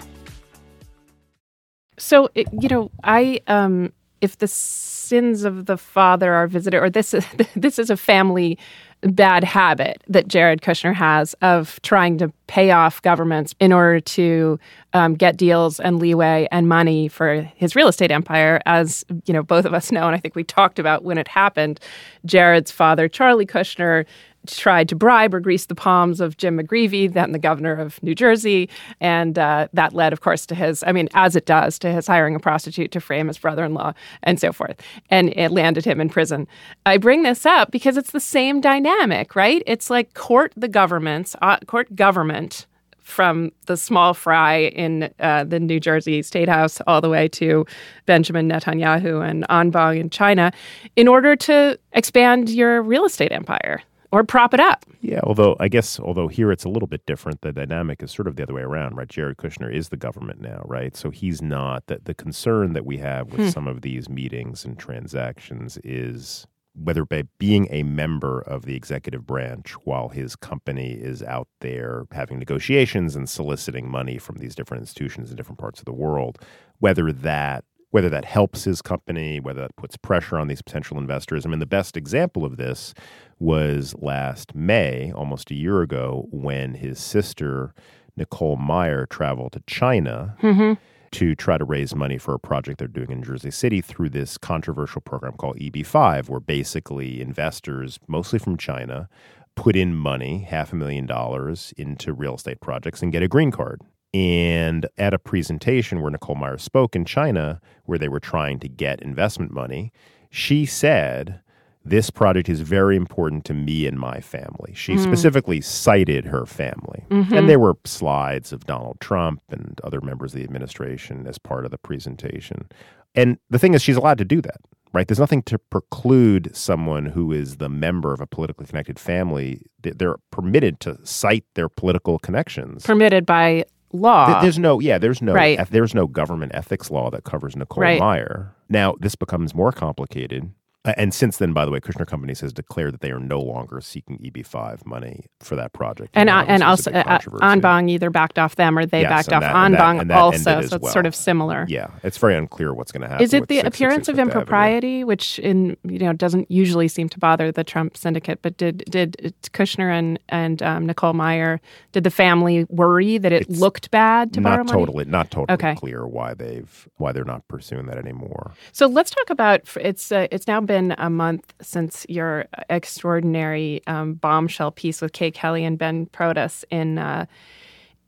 So, 1.98 2.30
you 2.36 2.70
know, 2.70 2.92
I, 3.04 3.42
um, 3.48 3.92
if 4.22 4.38
the 4.38 4.48
sins 4.48 5.46
of 5.46 5.66
the 5.66 5.78
father 5.78 6.32
are 6.32 6.46
visited, 6.46 6.78
or 6.78 6.92
this, 6.92 7.16
this 7.56 7.80
is 7.80 7.90
a 7.90 7.98
family 7.98 8.60
bad 9.04 9.44
habit 9.44 10.04
that 10.08 10.28
Jared 10.28 10.62
Kushner 10.62 10.94
has 10.94 11.34
of 11.42 11.82
trying 11.82 12.18
to 12.20 12.32
pay 12.48 12.72
off 12.72 13.02
governments 13.02 13.56
in 13.60 13.74
order 13.74 14.00
to 14.00 14.60
um, 14.94 15.16
get 15.16 15.38
deals 15.38 15.80
and 15.80 16.00
leeway 16.00 16.48
and 16.52 16.68
money 16.68 17.08
for 17.08 17.42
his 17.56 17.76
real 17.76 17.88
estate 17.88 18.12
empire. 18.12 18.62
As 18.66 19.04
you 19.26 19.34
know, 19.34 19.42
both 19.42 19.66
of 19.66 19.74
us 19.74 19.92
know, 19.92 20.06
and 20.06 20.16
I 20.16 20.20
think 20.20 20.36
we 20.36 20.44
talked 20.44 20.78
about 20.78 21.04
when 21.04 21.18
it 21.18 21.28
happened. 21.28 21.80
Jared's 22.26 22.72
father, 22.72 23.08
Charlie 23.08 23.46
Kushner, 23.46 24.06
tried 24.48 24.90
to 24.90 24.96
bribe 24.96 25.34
or 25.34 25.40
grease 25.40 25.66
the 25.66 25.76
palms 25.76 26.20
of 26.20 26.38
Jim 26.38 26.58
McGreevey, 26.58 27.12
then 27.12 27.32
the 27.32 27.40
governor 27.40 27.74
of 27.74 28.02
New 28.04 28.16
Jersey. 28.16 28.70
And 29.00 29.38
uh, 29.38 29.68
that 29.74 29.94
led, 29.94 30.14
of 30.14 30.22
course, 30.22 30.46
to 30.48 30.56
his, 30.56 30.84
I 30.84 30.92
mean, 30.92 31.10
as 31.14 31.36
it 31.36 31.46
does, 31.46 31.78
to 31.80 31.92
his 31.92 32.08
hiring 32.08 32.36
a 32.36 32.40
prostitute 32.40 32.92
to 32.92 33.02
frame 33.02 33.28
his 33.28 33.38
brother 33.38 33.64
in 33.64 33.74
law 33.74 33.94
and 34.24 34.40
so 34.40 34.52
forth. 34.52 34.82
And 35.10 35.30
it 35.36 35.52
landed 35.52 35.86
him 35.86 36.02
in 36.02 36.10
prison. 36.10 36.48
I 36.86 36.98
bring 36.98 37.24
this 37.24 37.46
up 37.46 37.72
because 37.72 37.98
it's 37.98 38.12
the 38.12 38.20
same 38.20 38.62
dynamic, 38.62 39.36
right? 39.36 39.64
It's 39.66 39.90
like 39.90 40.14
court 40.14 40.54
the 40.56 40.68
governments, 40.68 41.36
uh, 41.42 41.58
court 41.68 41.96
government 41.96 42.66
from 43.12 43.52
the 43.66 43.76
small 43.76 44.14
fry 44.14 44.58
in 44.58 45.14
uh, 45.20 45.44
the 45.44 45.60
New 45.60 45.80
Jersey 45.80 46.22
State 46.22 46.48
House 46.48 46.80
all 46.88 47.02
the 47.02 47.10
way 47.10 47.28
to 47.30 47.66
Benjamin 48.06 48.48
Netanyahu 48.50 49.28
and 49.28 49.46
Anbang 49.50 50.00
in 50.00 50.10
China 50.10 50.52
in 50.96 51.08
order 51.08 51.36
to 51.36 51.78
expand 51.92 52.50
your 52.50 52.82
real 52.82 53.06
estate 53.06 53.32
empire 53.32 53.82
or 54.12 54.24
prop 54.24 54.54
it 54.54 54.60
up. 54.60 54.86
Yeah, 55.02 55.22
although 55.24 55.56
I 55.60 55.68
guess 55.68 56.00
although 56.00 56.28
here 56.28 56.52
it's 56.52 56.66
a 56.66 56.70
little 56.70 56.88
bit 56.88 57.06
different, 57.06 57.42
the 57.42 57.52
dynamic 57.52 58.04
is 58.04 58.12
sort 58.12 58.28
of 58.28 58.36
the 58.36 58.44
other 58.44 58.54
way 58.54 58.62
around, 58.62 58.96
right? 58.96 59.08
Jared 59.08 59.38
Kushner 59.38 59.74
is 59.74 59.90
the 59.90 59.98
government 59.98 60.42
now, 60.42 60.62
right? 60.66 60.96
So 60.96 61.10
he's 61.10 61.42
not 61.42 61.88
that 61.88 62.06
the 62.06 62.14
concern 62.14 62.74
that 62.74 62.86
we 62.86 62.98
have 62.98 63.32
with 63.32 63.42
hmm. 63.42 63.50
some 63.50 63.68
of 63.68 63.82
these 63.82 64.10
meetings 64.10 64.66
and 64.66 64.78
transactions 64.78 65.78
is 65.84 66.46
whether 66.74 67.06
by 67.06 67.24
being 67.38 67.68
a 67.70 67.84
member 67.84 68.42
of 68.42 68.66
the 68.66 68.76
executive 68.76 69.26
branch 69.26 69.74
while 69.84 70.10
his 70.10 70.36
company 70.36 70.92
is 70.92 71.22
out 71.24 71.48
there 71.60 72.06
having 72.12 72.40
negotiations 72.40 73.16
and 73.16 73.30
soliciting 73.30 73.90
money 73.90 74.18
from 74.18 74.38
these 74.38 74.56
different 74.56 74.82
institutions 74.82 75.30
in 75.30 75.36
different 75.36 75.60
parts 75.60 75.80
of 75.80 75.86
the 75.86 75.92
world, 75.92 76.38
whether 76.80 77.12
that 77.12 77.66
whether 77.92 78.10
that 78.10 78.26
helps 78.26 78.64
his 78.64 78.82
company, 78.82 79.40
whether 79.40 79.62
that 79.62 79.76
puts 79.76 79.96
pressure 79.98 80.40
on 80.40 80.48
these 80.48 80.62
potential 80.62 80.98
investors. 80.98 81.46
I 81.46 81.50
mean, 81.50 81.60
the 81.60 81.66
best 81.66 81.96
example 81.96 82.44
of 82.44 82.58
this 82.58 82.94
was 83.40 83.94
last 84.00 84.56
May, 84.56 85.12
almost 85.12 85.52
a 85.52 85.56
year 85.56 85.82
ago, 85.82 86.28
when 86.32 86.76
his 86.76 87.00
sister, 87.00 87.74
Nicole 88.16 88.56
Meyer, 88.56 89.06
traveled 89.06 89.54
to 89.54 89.64
China. 89.68 90.36
Mm-hmm. 90.42 90.74
To 91.16 91.36
try 91.36 91.58
to 91.58 91.66
raise 91.66 91.94
money 91.94 92.18
for 92.18 92.34
a 92.34 92.40
project 92.40 92.80
they're 92.80 92.88
doing 92.88 93.12
in 93.12 93.22
Jersey 93.22 93.52
City 93.52 93.82
through 93.82 94.12
this 94.12 94.38
controversial 94.38 95.02
program 95.02 95.34
called 95.34 95.58
EB5, 95.58 96.30
where 96.30 96.40
basically 96.40 97.20
investors, 97.20 98.00
mostly 98.08 98.40
from 98.40 98.56
China, 98.56 99.10
put 99.58 99.76
in 99.76 99.94
money, 99.94 100.48
half 100.50 100.72
a 100.72 100.78
million 100.78 101.06
dollars, 101.06 101.74
into 101.76 102.14
real 102.14 102.36
estate 102.36 102.62
projects 102.62 103.02
and 103.02 103.12
get 103.12 103.22
a 103.22 103.28
green 103.28 103.52
card. 103.52 103.82
And 104.14 104.88
at 104.98 105.14
a 105.14 105.20
presentation 105.20 106.02
where 106.02 106.12
Nicole 106.12 106.36
Meyer 106.36 106.58
spoke 106.58 106.96
in 106.96 107.06
China, 107.06 107.62
where 107.86 107.98
they 107.98 108.10
were 108.10 108.20
trying 108.20 108.60
to 108.60 108.68
get 108.68 109.02
investment 109.02 109.52
money, 109.54 109.94
she 110.30 110.66
said, 110.66 111.40
This 111.86 112.10
project 112.10 112.50
is 112.50 112.60
very 112.60 112.98
important 112.98 113.46
to 113.46 113.54
me 113.54 113.88
and 113.88 113.98
my 113.98 114.20
family. 114.20 114.74
She 114.74 114.96
mm. 114.96 115.04
specifically 115.04 115.62
cited 115.62 116.26
her 116.26 116.46
family. 116.46 117.06
Mm-hmm. 117.10 117.34
And 117.34 117.50
there 117.50 117.60
were 117.60 117.78
slides 117.86 118.52
of 118.52 118.66
Donald 118.66 119.00
Trump 119.00 119.42
and 119.50 119.80
other 119.84 120.02
members 120.02 120.34
of 120.34 120.40
the 120.40 120.44
administration 120.44 121.26
as 121.26 121.38
part 121.38 121.64
of 121.64 121.72
the 121.72 121.78
presentation. 121.78 122.68
And 123.16 123.38
the 123.50 123.60
thing 123.60 123.74
is, 123.74 123.82
she's 123.82 123.98
allowed 123.98 124.18
to 124.18 124.26
do 124.26 124.42
that 124.42 124.60
right? 124.94 125.08
There's 125.08 125.20
nothing 125.20 125.44
to 125.44 125.58
preclude 125.58 126.56
someone 126.56 127.06
who 127.06 127.32
is 127.32 127.58
the 127.58 127.70
member 127.70 128.14
of 128.14 128.20
a 128.20 128.28
politically 128.28 128.66
connected 128.66 129.00
family. 129.00 129.62
They're 129.82 130.18
permitted 130.32 130.80
to 130.82 130.98
cite 131.04 131.46
their 131.56 131.70
political 131.70 132.20
connections. 132.20 132.84
Permitted 132.84 133.26
by 133.26 133.66
law. 133.94 134.42
there's 134.42 134.60
no, 134.60 134.80
yeah, 134.80 134.98
there's 134.98 135.22
no, 135.22 135.34
right. 135.34 135.60
there's 135.70 135.94
no 135.94 136.08
government 136.08 136.52
ethics 136.56 136.90
law 136.92 137.10
that 137.10 137.24
covers 137.24 137.56
Nicole 137.56 137.82
right. 137.82 138.00
Meyer. 138.00 138.54
Now, 138.70 138.96
this 139.00 139.16
becomes 139.16 139.54
more 139.54 139.72
complicated 139.72 140.52
and 140.84 141.14
since 141.14 141.38
then, 141.38 141.54
by 141.54 141.64
the 141.64 141.72
way, 141.72 141.80
Kushner 141.80 142.08
Companies 142.08 142.40
has 142.40 142.52
declared 142.52 142.94
that 142.94 143.02
they 143.02 143.12
are 143.12 143.20
no 143.20 143.40
longer 143.40 143.82
seeking 143.82 144.18
EB5 144.18 144.84
money 144.84 145.26
for 145.40 145.56
that 145.56 145.74
project. 145.74 146.10
And 146.16 146.28
uh, 146.28 146.44
and 146.48 146.64
also 146.64 146.92
uh, 146.92 147.20
Anbang 147.20 147.88
either 147.90 148.10
backed 148.10 148.40
off 148.40 148.56
them 148.56 148.80
or 148.80 148.88
they 148.88 149.02
yes, 149.02 149.10
backed 149.10 149.34
off 149.34 149.42
that, 149.42 149.54
Anbang 149.54 150.08
that, 150.08 150.18
also. 150.18 150.62
So 150.62 150.76
it's 150.76 150.80
well. 150.82 150.92
sort 150.92 151.06
of 151.06 151.14
similar. 151.14 151.68
Yeah, 151.70 151.92
it's 152.04 152.18
very 152.18 152.36
unclear 152.36 152.74
what's 152.74 152.92
going 152.92 153.02
to 153.02 153.08
happen. 153.08 153.24
Is 153.24 153.34
it 153.34 153.48
the 153.48 153.60
appearance 153.60 154.08
of 154.08 154.18
impropriety, 154.18 155.04
which 155.04 155.38
in 155.40 155.78
you 155.84 156.00
know 156.00 156.14
doesn't 156.14 156.50
usually 156.50 156.88
seem 156.88 157.10
to 157.10 157.20
bother 157.20 157.52
the 157.52 157.64
Trump 157.64 157.96
syndicate, 157.96 158.42
but 158.42 158.58
did 158.58 158.84
did 158.90 159.36
Kushner 159.54 159.92
and 159.92 160.20
and 160.30 160.64
um, 160.64 160.88
Nicole 160.88 161.14
Meyer 161.14 161.62
did 161.92 162.04
the 162.04 162.12
family 162.12 162.66
worry 162.70 163.20
that 163.20 163.32
it 163.32 163.44
it's 163.44 163.60
looked 163.60 163.92
bad 163.92 164.34
to 164.34 164.42
not 164.42 164.56
borrow 164.56 164.64
totally, 164.64 165.06
money? 165.06 165.12
Not 165.12 165.30
totally 165.30 165.54
okay. 165.54 165.76
clear 165.76 166.08
why 166.08 166.34
they've 166.34 166.90
why 166.98 167.12
they're 167.12 167.24
not 167.24 167.48
pursuing 167.48 167.86
that 167.86 168.00
anymore. 168.00 168.54
So 168.72 168.88
let's 168.88 169.12
talk 169.12 169.30
about 169.30 169.62
it's 169.80 170.12
uh, 170.12 170.28
it's 170.32 170.48
now 170.48 170.60
been 170.72 170.96
a 171.00 171.10
month 171.10 171.54
since 171.60 172.06
your 172.08 172.46
extraordinary 172.70 173.82
um, 173.88 174.14
bombshell 174.14 174.72
piece 174.72 175.02
with 175.02 175.12
Kate 175.12 175.34
Kelly 175.34 175.66
and 175.66 175.78
Ben 175.78 176.06
Protess 176.06 176.64
in 176.70 176.98
uh, 176.98 177.26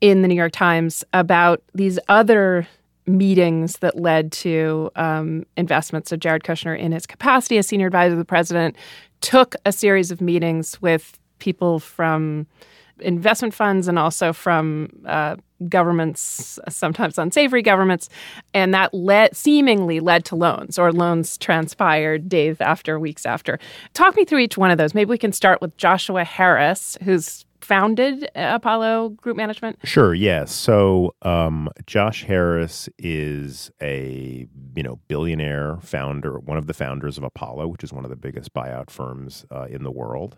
in 0.00 0.22
the 0.22 0.28
New 0.28 0.34
York 0.34 0.52
Times 0.52 1.04
about 1.12 1.62
these 1.74 1.98
other 2.08 2.66
meetings 3.06 3.76
that 3.80 3.98
led 3.98 4.32
to 4.32 4.90
um, 4.96 5.44
investments. 5.58 6.08
So 6.08 6.16
Jared 6.16 6.42
Kushner, 6.42 6.78
in 6.78 6.92
his 6.92 7.04
capacity 7.04 7.58
as 7.58 7.66
senior 7.66 7.88
advisor 7.88 8.14
to 8.14 8.16
the 8.16 8.24
president, 8.24 8.76
took 9.20 9.54
a 9.66 9.70
series 9.70 10.10
of 10.10 10.22
meetings 10.22 10.80
with 10.80 11.18
people 11.40 11.80
from 11.80 12.46
investment 13.00 13.54
funds 13.54 13.88
and 13.88 13.98
also 13.98 14.32
from 14.32 14.88
uh, 15.06 15.36
governments, 15.68 16.58
sometimes 16.68 17.18
unsavory 17.18 17.62
governments, 17.62 18.08
and 18.52 18.74
that 18.74 18.92
led 18.92 19.36
seemingly 19.36 20.00
led 20.00 20.24
to 20.26 20.36
loans 20.36 20.78
or 20.78 20.92
loans 20.92 21.38
transpired 21.38 22.28
days 22.28 22.60
after, 22.60 22.98
weeks 22.98 23.26
after. 23.26 23.58
Talk 23.94 24.16
me 24.16 24.24
through 24.24 24.40
each 24.40 24.58
one 24.58 24.70
of 24.70 24.78
those. 24.78 24.94
Maybe 24.94 25.10
we 25.10 25.18
can 25.18 25.32
start 25.32 25.60
with 25.60 25.76
Joshua 25.76 26.24
Harris, 26.24 26.96
who's 27.02 27.44
founded 27.64 28.30
Apollo 28.34 29.10
Group 29.10 29.36
Management? 29.36 29.78
Sure. 29.84 30.14
Yes. 30.14 30.52
So 30.52 31.14
um, 31.22 31.68
Josh 31.86 32.24
Harris 32.24 32.88
is 32.98 33.70
a 33.82 34.46
you 34.76 34.82
know 34.82 35.00
billionaire 35.08 35.78
founder, 35.80 36.38
one 36.38 36.58
of 36.58 36.66
the 36.66 36.74
founders 36.74 37.18
of 37.18 37.24
Apollo, 37.24 37.68
which 37.68 37.82
is 37.82 37.92
one 37.92 38.04
of 38.04 38.10
the 38.10 38.16
biggest 38.16 38.52
buyout 38.52 38.90
firms 38.90 39.46
uh, 39.50 39.66
in 39.70 39.82
the 39.82 39.90
world. 39.90 40.36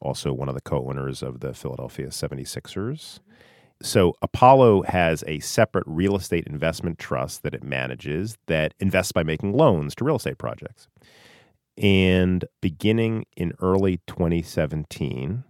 Also, 0.00 0.32
one 0.32 0.48
of 0.48 0.54
the 0.54 0.60
co-owners 0.60 1.22
of 1.22 1.40
the 1.40 1.52
Philadelphia 1.52 2.08
76ers. 2.08 3.20
So 3.80 4.14
Apollo 4.22 4.82
has 4.82 5.22
a 5.26 5.38
separate 5.40 5.84
real 5.86 6.16
estate 6.16 6.46
investment 6.46 6.98
trust 6.98 7.42
that 7.44 7.54
it 7.54 7.62
manages 7.62 8.36
that 8.46 8.74
invests 8.80 9.12
by 9.12 9.22
making 9.22 9.52
loans 9.52 9.94
to 9.96 10.04
real 10.04 10.16
estate 10.16 10.38
projects. 10.38 10.88
And 11.76 12.44
beginning 12.60 13.26
in 13.36 13.52
early 13.60 14.00
2017, 14.08 15.44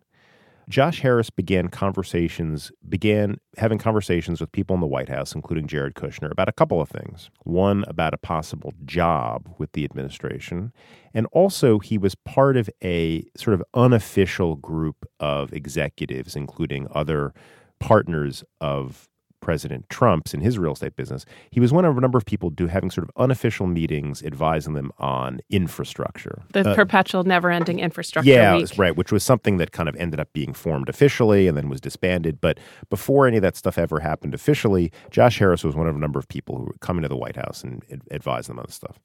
Josh 0.69 1.01
Harris 1.01 1.31
began 1.31 1.69
conversations, 1.69 2.71
began 2.87 3.39
having 3.57 3.79
conversations 3.79 4.39
with 4.39 4.53
people 4.53 4.75
in 4.75 4.81
the 4.81 4.87
White 4.87 5.09
House, 5.09 5.35
including 5.35 5.67
Jared 5.67 5.95
Kushner, 5.95 6.31
about 6.31 6.49
a 6.49 6.53
couple 6.53 6.81
of 6.81 6.91
things. 6.91 7.31
One, 7.45 7.85
about 7.89 8.13
a 8.13 8.19
possible 8.19 8.75
job 8.85 9.49
with 9.57 9.73
the 9.73 9.85
administration. 9.85 10.73
And 11.15 11.27
also, 11.33 11.79
he 11.79 11.97
was 11.97 12.15
part 12.15 12.59
of 12.59 12.69
a 12.85 13.25
sort 13.35 13.55
of 13.55 13.63
unofficial 13.73 14.57
group 14.57 15.07
of 15.19 15.53
executives, 15.55 16.37
including 16.37 16.87
other 16.95 17.33
partners 17.81 18.45
of 18.61 19.09
President 19.41 19.89
Trump's 19.89 20.35
in 20.35 20.41
his 20.41 20.59
real 20.59 20.73
estate 20.73 20.97
business, 20.97 21.25
he 21.51 21.61
was 21.61 21.73
one 21.73 21.85
of 21.85 21.97
a 21.97 22.01
number 22.01 22.19
of 22.19 22.25
people 22.25 22.51
do 22.51 22.67
having 22.67 22.91
sort 22.91 23.09
of 23.09 23.11
unofficial 23.17 23.67
meetings 23.67 24.23
advising 24.23 24.75
them 24.75 24.93
on 24.99 25.41
infrastructure. 25.51 26.43
The 26.53 26.71
uh, 26.71 26.75
perpetual 26.75 27.25
never 27.25 27.51
ending 27.51 27.79
infrastructure. 27.81 28.31
Yeah, 28.31 28.57
week. 28.57 28.71
right, 28.77 28.97
which 28.97 29.13
was 29.13 29.23
something 29.23 29.59
that 29.59 29.73
kind 29.73 29.89
of 29.89 29.97
ended 29.97 30.21
up 30.21 30.33
being 30.33 30.53
formed 30.53 30.89
officially 30.89 31.47
and 31.47 31.57
then 31.57 31.69
was 31.69 31.81
disbanded. 31.81 32.41
But 32.41 32.59
before 32.91 33.27
any 33.27 33.37
of 33.37 33.43
that 33.43 33.57
stuff 33.57 33.79
ever 33.79 34.01
happened 34.01 34.35
officially, 34.35 34.93
Josh 35.11 35.39
Harris 35.39 35.65
was 35.65 35.75
one 35.75 35.87
of 35.87 35.97
a 35.97 35.99
number 35.99 36.19
of 36.19 36.29
people 36.29 36.57
who 36.57 36.65
would 36.65 36.81
come 36.81 36.97
into 36.99 37.09
the 37.09 37.17
White 37.17 37.37
House 37.37 37.63
and 37.63 37.83
advise 38.11 38.47
them 38.47 38.59
on 38.59 38.65
this 38.67 38.75
stuff. 38.75 38.99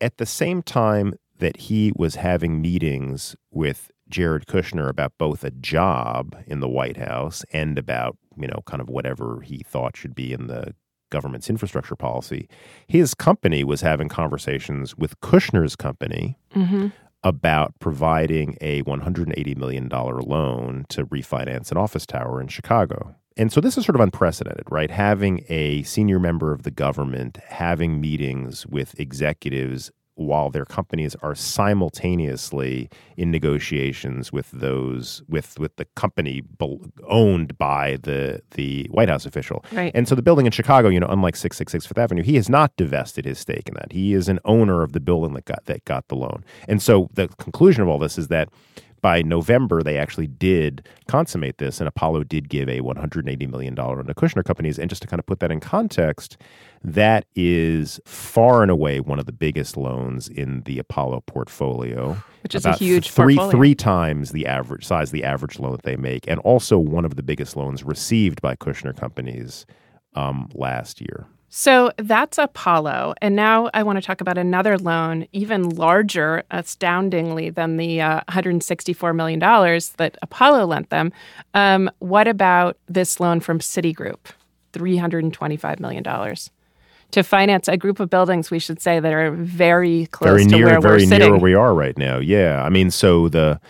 At 0.00 0.18
the 0.18 0.26
same 0.26 0.62
time 0.62 1.14
that 1.38 1.56
he 1.56 1.92
was 1.96 2.16
having 2.16 2.60
meetings 2.60 3.36
with 3.50 3.90
Jared 4.08 4.46
Kushner 4.46 4.88
about 4.88 5.12
both 5.18 5.44
a 5.44 5.50
job 5.50 6.36
in 6.46 6.60
the 6.60 6.68
White 6.68 6.96
House 6.96 7.44
and 7.52 7.78
about, 7.78 8.16
you 8.38 8.46
know, 8.46 8.62
kind 8.66 8.80
of 8.80 8.88
whatever 8.88 9.40
he 9.40 9.58
thought 9.58 9.96
should 9.96 10.14
be 10.14 10.32
in 10.32 10.46
the 10.46 10.74
government's 11.10 11.48
infrastructure 11.50 11.96
policy. 11.96 12.48
His 12.86 13.14
company 13.14 13.64
was 13.64 13.80
having 13.80 14.08
conversations 14.08 14.96
with 14.96 15.20
Kushner's 15.20 15.76
company 15.76 16.38
mm-hmm. 16.54 16.88
about 17.22 17.74
providing 17.80 18.56
a 18.60 18.82
$180 18.82 19.56
million 19.56 19.88
loan 19.88 20.84
to 20.90 21.06
refinance 21.06 21.70
an 21.70 21.78
office 21.78 22.06
tower 22.06 22.40
in 22.40 22.48
Chicago. 22.48 23.14
And 23.36 23.52
so 23.52 23.60
this 23.60 23.78
is 23.78 23.84
sort 23.84 23.94
of 23.94 24.00
unprecedented, 24.00 24.66
right? 24.68 24.90
Having 24.90 25.44
a 25.48 25.84
senior 25.84 26.18
member 26.18 26.52
of 26.52 26.64
the 26.64 26.72
government 26.72 27.38
having 27.46 28.00
meetings 28.00 28.66
with 28.66 28.98
executives 28.98 29.92
while 30.18 30.50
their 30.50 30.64
companies 30.64 31.14
are 31.22 31.34
simultaneously 31.34 32.90
in 33.16 33.30
negotiations 33.30 34.32
with 34.32 34.50
those 34.50 35.22
with 35.28 35.58
with 35.58 35.76
the 35.76 35.84
company 35.94 36.42
owned 37.06 37.56
by 37.56 37.98
the 38.02 38.42
the 38.52 38.86
White 38.90 39.08
House 39.08 39.24
official. 39.24 39.64
Right. 39.72 39.92
And 39.94 40.08
so 40.08 40.14
the 40.14 40.22
building 40.22 40.46
in 40.46 40.52
Chicago, 40.52 40.88
you 40.88 40.98
know, 40.98 41.06
unlike 41.06 41.36
666 41.36 41.86
Fifth 41.86 41.98
Avenue, 41.98 42.22
he 42.22 42.34
has 42.34 42.48
not 42.48 42.76
divested 42.76 43.24
his 43.24 43.38
stake 43.38 43.68
in 43.68 43.74
that. 43.74 43.92
He 43.92 44.12
is 44.12 44.28
an 44.28 44.40
owner 44.44 44.82
of 44.82 44.92
the 44.92 45.00
building 45.00 45.34
that 45.34 45.44
got 45.44 45.64
that 45.66 45.84
got 45.84 46.08
the 46.08 46.16
loan. 46.16 46.44
And 46.66 46.82
so 46.82 47.08
the 47.14 47.28
conclusion 47.28 47.82
of 47.82 47.88
all 47.88 47.98
this 47.98 48.18
is 48.18 48.28
that 48.28 48.48
by 49.00 49.22
November, 49.22 49.82
they 49.82 49.98
actually 49.98 50.26
did 50.26 50.86
consummate 51.06 51.58
this, 51.58 51.80
and 51.80 51.88
Apollo 51.88 52.24
did 52.24 52.48
give 52.48 52.68
a 52.68 52.80
$180 52.80 53.48
million 53.50 53.74
loan 53.74 54.04
to 54.04 54.14
Kushner 54.14 54.44
companies. 54.44 54.78
And 54.78 54.90
just 54.90 55.02
to 55.02 55.08
kind 55.08 55.20
of 55.20 55.26
put 55.26 55.40
that 55.40 55.50
in 55.50 55.60
context, 55.60 56.36
that 56.82 57.26
is 57.34 58.00
far 58.04 58.62
and 58.62 58.70
away 58.70 59.00
one 59.00 59.18
of 59.18 59.26
the 59.26 59.32
biggest 59.32 59.76
loans 59.76 60.28
in 60.28 60.62
the 60.62 60.78
Apollo 60.78 61.22
portfolio, 61.26 62.16
which 62.42 62.54
is 62.54 62.64
a 62.64 62.72
huge 62.72 63.06
REIT 63.16 63.36
portfolio. 63.36 63.50
three 63.50 63.74
times 63.74 64.32
the 64.32 64.46
average 64.46 64.84
size, 64.84 65.10
the 65.10 65.24
average 65.24 65.58
loan 65.58 65.72
that 65.72 65.82
they 65.82 65.96
make, 65.96 66.26
and 66.28 66.40
also 66.40 66.78
one 66.78 67.04
of 67.04 67.16
the 67.16 67.22
biggest 67.22 67.56
loans 67.56 67.82
received 67.82 68.40
by 68.40 68.54
Kushner 68.56 68.96
companies 68.96 69.66
um, 70.14 70.48
last 70.54 71.00
year. 71.00 71.26
So 71.50 71.90
that's 71.96 72.36
Apollo. 72.36 73.14
And 73.22 73.34
now 73.34 73.70
I 73.72 73.82
want 73.82 73.98
to 73.98 74.02
talk 74.04 74.20
about 74.20 74.36
another 74.36 74.76
loan, 74.76 75.26
even 75.32 75.70
larger, 75.70 76.42
astoundingly, 76.50 77.50
than 77.50 77.78
the 77.78 78.02
uh, 78.02 78.20
$164 78.28 79.16
million 79.16 79.40
that 79.40 80.18
Apollo 80.20 80.66
lent 80.66 80.90
them. 80.90 81.12
Um, 81.54 81.90
what 82.00 82.28
about 82.28 82.76
this 82.86 83.18
loan 83.18 83.40
from 83.40 83.60
Citigroup? 83.60 84.18
$325 84.74 85.80
million 85.80 86.04
to 87.10 87.22
finance 87.22 87.68
a 87.68 87.76
group 87.76 88.00
of 88.00 88.10
buildings, 88.10 88.50
we 88.50 88.58
should 88.58 88.80
say, 88.82 89.00
that 89.00 89.12
are 89.12 89.30
very 89.30 90.06
close 90.06 90.28
very 90.28 90.44
to 90.44 90.56
near, 90.56 90.66
where 90.66 90.80
very 90.80 90.94
we're 90.94 91.00
sitting. 91.00 91.18
near 91.20 91.30
where 91.32 91.40
we 91.40 91.54
are 91.54 91.74
right 91.74 91.96
now. 91.96 92.18
Yeah, 92.18 92.62
I 92.62 92.68
mean, 92.68 92.90
so 92.90 93.28
the 93.28 93.60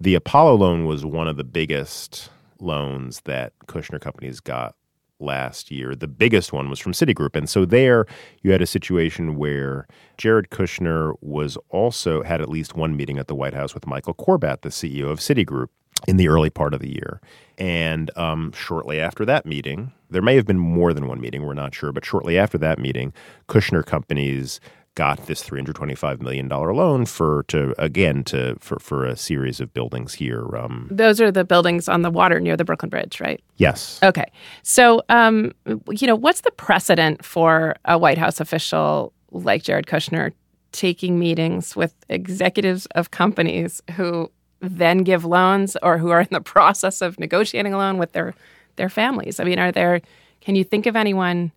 the 0.00 0.14
Apollo 0.14 0.56
loan 0.56 0.86
was 0.86 1.04
one 1.04 1.28
of 1.28 1.36
the 1.36 1.44
biggest 1.44 2.30
loans 2.58 3.20
that 3.26 3.52
Kushner 3.66 4.00
companies 4.00 4.40
got 4.40 4.74
last 5.20 5.70
year. 5.70 5.94
The 5.94 6.08
biggest 6.08 6.52
one 6.52 6.70
was 6.70 6.78
from 6.78 6.92
Citigroup. 6.92 7.36
And 7.36 7.48
so 7.48 7.64
there 7.64 8.06
you 8.42 8.52
had 8.52 8.62
a 8.62 8.66
situation 8.66 9.36
where 9.36 9.86
Jared 10.16 10.50
Kushner 10.50 11.14
was 11.20 11.56
also 11.68 12.22
had 12.22 12.40
at 12.40 12.48
least 12.48 12.74
one 12.74 12.96
meeting 12.96 13.18
at 13.18 13.28
the 13.28 13.34
White 13.34 13.54
House 13.54 13.74
with 13.74 13.86
Michael 13.86 14.14
Corbat, 14.14 14.62
the 14.62 14.68
CEO 14.70 15.10
of 15.10 15.20
Citigroup, 15.20 15.68
in 16.06 16.16
the 16.16 16.28
early 16.28 16.50
part 16.50 16.74
of 16.74 16.80
the 16.80 16.90
year. 16.90 17.20
And 17.58 18.16
um, 18.16 18.52
shortly 18.52 19.00
after 19.00 19.24
that 19.26 19.44
meeting, 19.44 19.92
there 20.08 20.22
may 20.22 20.34
have 20.36 20.46
been 20.46 20.58
more 20.58 20.94
than 20.94 21.06
one 21.06 21.20
meeting, 21.20 21.44
we're 21.44 21.54
not 21.54 21.74
sure, 21.74 21.92
but 21.92 22.04
shortly 22.04 22.38
after 22.38 22.56
that 22.58 22.78
meeting, 22.78 23.12
Kushner 23.48 23.84
companies 23.84 24.60
got 24.96 25.26
this 25.26 25.42
$325 25.42 26.20
million 26.20 26.48
loan 26.48 27.06
for 27.06 27.44
to 27.48 27.74
again 27.78 28.24
to 28.24 28.56
for, 28.60 28.78
for 28.78 29.06
a 29.06 29.16
series 29.16 29.60
of 29.60 29.72
buildings 29.72 30.14
here 30.14 30.56
um, 30.56 30.88
Those 30.90 31.20
are 31.20 31.30
the 31.30 31.44
buildings 31.44 31.88
on 31.88 32.02
the 32.02 32.10
water 32.10 32.40
near 32.40 32.56
the 32.56 32.64
Brooklyn 32.64 32.90
Bridge, 32.90 33.20
right? 33.20 33.42
yes 33.56 34.00
Okay. 34.02 34.30
So, 34.62 35.02
um, 35.08 35.52
you 35.90 36.06
know, 36.06 36.16
what's 36.16 36.40
the 36.42 36.50
precedent 36.50 37.24
for 37.24 37.76
a 37.84 37.96
White 37.98 38.18
House 38.18 38.40
official 38.40 39.12
like 39.30 39.62
Jared 39.62 39.86
Kushner 39.86 40.32
taking 40.72 41.18
meetings 41.18 41.74
with 41.76 41.94
executives 42.08 42.86
of 42.94 43.10
companies 43.10 43.80
who 43.92 44.30
then 44.60 44.98
give 44.98 45.24
loans 45.24 45.76
or 45.82 45.98
who 45.98 46.10
are 46.10 46.20
in 46.20 46.28
the 46.30 46.40
process 46.54 47.00
of 47.00 47.18
negotiating 47.18 47.72
a 47.72 47.78
loan 47.78 47.98
with 47.98 48.12
their 48.12 48.34
their 48.76 48.88
families? 48.88 49.40
I 49.40 49.44
mean, 49.44 49.58
are 49.58 49.72
there? 49.72 50.00
Can 50.40 50.54
you 50.56 50.64
think 50.64 50.86
of 50.86 50.96
anyone 50.96 51.52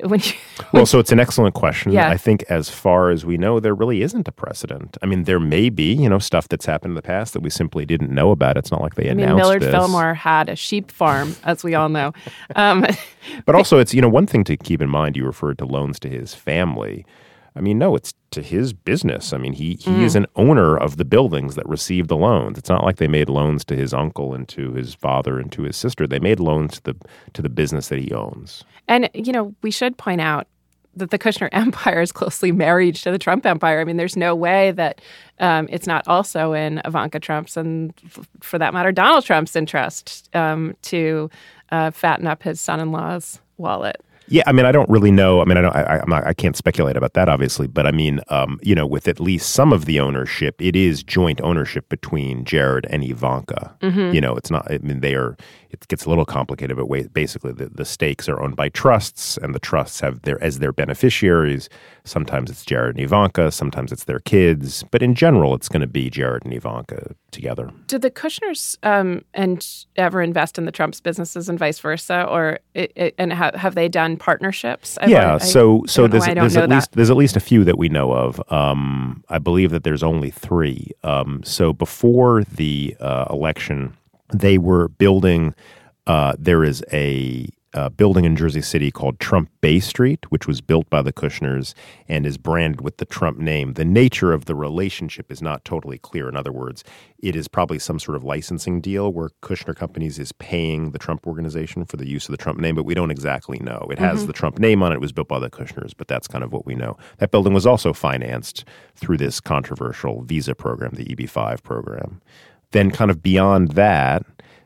when 0.00 0.20
you? 0.20 0.32
well 0.72 0.86
so 0.86 0.98
it's 0.98 1.12
an 1.12 1.20
excellent 1.20 1.54
question 1.54 1.92
Yeah. 1.92 2.08
i 2.10 2.16
think 2.16 2.42
as 2.48 2.68
far 2.68 3.10
as 3.10 3.24
we 3.24 3.36
know 3.36 3.60
there 3.60 3.74
really 3.74 4.02
isn't 4.02 4.26
a 4.26 4.32
precedent 4.32 4.96
i 5.02 5.06
mean 5.06 5.24
there 5.24 5.38
may 5.40 5.70
be 5.70 5.92
you 5.92 6.08
know 6.08 6.18
stuff 6.18 6.48
that's 6.48 6.66
happened 6.66 6.92
in 6.92 6.94
the 6.96 7.02
past 7.02 7.32
that 7.34 7.40
we 7.42 7.50
simply 7.50 7.84
didn't 7.86 8.10
know 8.10 8.30
about 8.30 8.56
it's 8.56 8.70
not 8.70 8.80
like 8.80 8.94
they 8.96 9.10
I 9.10 9.14
mean, 9.14 9.24
announced 9.26 9.42
Millard 9.42 9.62
this. 9.62 9.70
Fillmore 9.70 10.14
had 10.14 10.48
a 10.48 10.56
sheep 10.56 10.90
farm, 10.90 11.36
as 11.44 11.62
we 11.62 11.74
all 11.74 11.88
know. 11.88 12.12
Um, 12.56 12.84
But 13.46 13.54
also, 13.54 13.78
it's 13.78 13.94
you 13.94 14.00
know 14.02 14.08
one 14.08 14.26
thing 14.26 14.42
to 14.44 14.56
keep 14.56 14.82
in 14.82 14.88
mind. 14.90 15.16
You 15.16 15.24
referred 15.24 15.58
to 15.58 15.64
loans 15.64 16.00
to 16.00 16.08
his 16.08 16.34
family. 16.34 17.06
I 17.54 17.60
mean, 17.60 17.78
no, 17.78 17.94
it's 17.94 18.14
to 18.30 18.42
his 18.42 18.72
business. 18.72 19.32
I 19.32 19.38
mean, 19.38 19.52
he 19.52 19.74
he 19.74 20.04
is 20.04 20.16
an 20.16 20.26
owner 20.36 20.76
of 20.76 20.96
the 20.96 21.04
buildings 21.04 21.54
that 21.54 21.68
received 21.68 22.08
the 22.08 22.16
loans. 22.16 22.56
It's 22.58 22.70
not 22.70 22.84
like 22.84 22.96
they 22.96 23.08
made 23.08 23.28
loans 23.28 23.64
to 23.66 23.76
his 23.76 23.92
uncle 23.92 24.32
and 24.32 24.48
to 24.48 24.72
his 24.72 24.94
father 24.94 25.38
and 25.38 25.52
to 25.52 25.62
his 25.62 25.76
sister. 25.76 26.06
They 26.06 26.18
made 26.18 26.40
loans 26.40 26.80
to 26.80 26.92
the 26.92 26.96
to 27.34 27.42
the 27.42 27.50
business 27.50 27.88
that 27.88 27.98
he 27.98 28.12
owns. 28.12 28.64
And, 28.88 29.08
you 29.14 29.32
know, 29.32 29.54
we 29.62 29.70
should 29.70 29.96
point 29.96 30.20
out 30.20 30.46
that 30.96 31.10
the 31.10 31.18
Kushner 31.18 31.48
empire 31.52 32.00
is 32.00 32.12
closely 32.12 32.52
married 32.52 32.96
to 32.96 33.10
the 33.10 33.18
Trump 33.18 33.46
empire. 33.46 33.80
I 33.80 33.84
mean, 33.84 33.96
there's 33.96 34.16
no 34.16 34.34
way 34.34 34.72
that 34.72 35.00
um, 35.38 35.68
it's 35.70 35.86
not 35.86 36.06
also 36.08 36.52
in 36.52 36.80
Ivanka 36.84 37.20
Trump's 37.20 37.56
and, 37.56 37.92
f- 38.04 38.28
for 38.40 38.58
that 38.58 38.72
matter, 38.72 38.92
Donald 38.92 39.24
Trump's 39.24 39.56
interest 39.56 40.34
um, 40.34 40.76
to 40.82 41.30
uh, 41.70 41.90
fatten 41.90 42.26
up 42.26 42.42
his 42.42 42.60
son 42.60 42.80
in 42.80 42.92
law's 42.92 43.40
wallet. 43.56 44.02
Yeah, 44.32 44.44
I 44.46 44.52
mean, 44.52 44.64
I 44.64 44.72
don't 44.72 44.88
really 44.88 45.10
know. 45.10 45.42
I 45.42 45.44
mean, 45.44 45.58
I 45.58 45.60
don't. 45.60 45.76
I, 45.76 45.98
I'm 45.98 46.08
not, 46.08 46.26
I 46.26 46.32
can't 46.32 46.56
speculate 46.56 46.96
about 46.96 47.12
that, 47.12 47.28
obviously. 47.28 47.66
But 47.66 47.86
I 47.86 47.90
mean, 47.90 48.20
um, 48.28 48.58
you 48.62 48.74
know, 48.74 48.86
with 48.86 49.06
at 49.06 49.20
least 49.20 49.50
some 49.50 49.74
of 49.74 49.84
the 49.84 50.00
ownership, 50.00 50.54
it 50.58 50.74
is 50.74 51.02
joint 51.02 51.42
ownership 51.42 51.86
between 51.90 52.46
Jared 52.46 52.86
and 52.88 53.04
Ivanka. 53.04 53.76
You 54.14 54.22
know, 54.22 54.34
it's 54.34 54.50
not. 54.50 54.66
I 54.72 54.78
mean, 54.78 55.00
they 55.00 55.14
are. 55.14 55.36
It 55.68 55.86
gets 55.88 56.06
a 56.06 56.08
little 56.08 56.24
complicated, 56.24 56.78
but 56.78 56.86
wait, 56.86 57.12
basically, 57.12 57.52
the, 57.52 57.68
the 57.68 57.84
stakes 57.84 58.26
are 58.26 58.40
owned 58.40 58.56
by 58.56 58.70
trusts, 58.70 59.36
and 59.36 59.54
the 59.54 59.60
trusts 59.60 60.00
have 60.00 60.22
their 60.22 60.42
as 60.42 60.60
their 60.60 60.72
beneficiaries. 60.72 61.68
Sometimes 62.04 62.50
it's 62.50 62.64
Jared 62.64 62.96
and 62.96 63.04
Ivanka. 63.04 63.50
Sometimes 63.50 63.92
it's 63.92 64.04
their 64.04 64.20
kids. 64.20 64.82
But 64.90 65.02
in 65.02 65.14
general, 65.14 65.54
it's 65.54 65.68
going 65.68 65.82
to 65.82 65.86
be 65.86 66.08
Jared 66.08 66.46
and 66.46 66.54
Ivanka 66.54 67.14
together. 67.32 67.70
Did 67.88 68.02
the 68.02 68.10
Kushners 68.10 68.76
um, 68.82 69.24
and 69.34 69.66
ever 69.96 70.22
invest 70.22 70.58
in 70.58 70.64
the 70.64 70.72
Trump's 70.72 71.00
businesses 71.00 71.48
and 71.48 71.58
vice 71.58 71.80
versa, 71.80 72.24
or 72.24 72.60
it, 72.74 72.92
it, 72.94 73.14
and 73.18 73.32
ha- 73.32 73.56
have 73.56 73.74
they 73.74 73.88
done 73.88 74.16
partnerships? 74.16 74.98
I 75.00 75.06
yeah, 75.06 75.34
I 75.34 75.38
so 75.38 75.82
so 75.86 76.06
there's 76.06 76.22
why 76.22 76.30
I 76.30 76.34
don't 76.34 76.42
there's 76.42 76.56
at 76.56 76.68
that. 76.68 76.74
least 76.74 76.92
there's 76.92 77.10
at 77.10 77.16
least 77.16 77.36
a 77.36 77.40
few 77.40 77.64
that 77.64 77.78
we 77.78 77.88
know 77.88 78.12
of. 78.12 78.40
Um, 78.52 79.24
I 79.28 79.38
believe 79.38 79.70
that 79.70 79.82
there's 79.82 80.02
only 80.02 80.30
three. 80.30 80.92
Um, 81.02 81.42
so 81.42 81.72
before 81.72 82.44
the 82.44 82.96
uh, 83.00 83.26
election, 83.30 83.96
they 84.32 84.58
were 84.58 84.88
building. 84.88 85.54
Uh, 86.06 86.34
there 86.38 86.64
is 86.64 86.84
a 86.92 87.48
uh, 87.74 87.88
building 87.88 88.24
in 88.24 88.36
Jersey 88.36 88.60
City 88.60 88.90
called 88.90 89.18
Trump 89.18 89.50
Bay 89.60 89.80
Street, 89.80 90.30
which 90.30 90.46
was 90.46 90.60
built 90.60 90.88
by 90.90 91.02
the 91.02 91.12
Kushners 91.12 91.74
and 92.08 92.26
is 92.26 92.36
branded 92.36 92.80
with 92.82 92.98
the 92.98 93.04
Trump 93.04 93.38
name. 93.38 93.74
The 93.74 93.84
nature 93.84 94.32
of 94.32 94.44
the 94.44 94.54
relationship 94.54 95.30
is 95.32 95.40
not 95.40 95.64
totally 95.64 95.98
clear. 95.98 96.28
In 96.28 96.36
other 96.36 96.52
words, 96.52 96.84
it 97.18 97.34
is 97.34 97.48
probably 97.48 97.78
some 97.78 97.98
sort 97.98 98.16
of 98.16 98.24
licensing 98.24 98.80
deal 98.80 99.12
where 99.12 99.30
Kushner 99.42 99.74
Companies 99.74 100.18
is 100.18 100.32
paying 100.32 100.90
the 100.90 100.98
Trump 100.98 101.26
organization 101.26 101.84
for 101.84 101.96
the 101.96 102.08
use 102.08 102.26
of 102.26 102.32
the 102.32 102.36
Trump 102.36 102.58
name, 102.58 102.74
but 102.74 102.84
we 102.84 102.94
don't 102.94 103.10
exactly 103.10 103.58
know. 103.60 103.86
It 103.90 103.98
has 103.98 104.26
the 104.26 104.32
Trump 104.32 104.58
name 104.58 104.82
on 104.82 104.92
it. 104.92 104.96
It 104.96 105.00
was 105.00 105.12
built 105.12 105.28
by 105.28 105.38
the 105.38 105.50
Kushners, 105.50 105.92
but 105.96 106.08
that's 106.08 106.28
kind 106.28 106.44
of 106.44 106.52
what 106.52 106.66
we 106.66 106.74
know. 106.74 106.96
That 107.18 107.30
building 107.30 107.54
was 107.54 107.66
also 107.66 107.92
financed 107.92 108.64
through 108.96 109.16
this 109.18 109.40
controversial 109.40 110.22
visa 110.22 110.54
program, 110.54 110.92
the 110.94 111.04
EB5 111.06 111.62
program. 111.62 112.20
Then, 112.72 112.90
kind 112.90 113.10
of 113.10 113.22
beyond 113.22 113.72
that, 113.72 114.24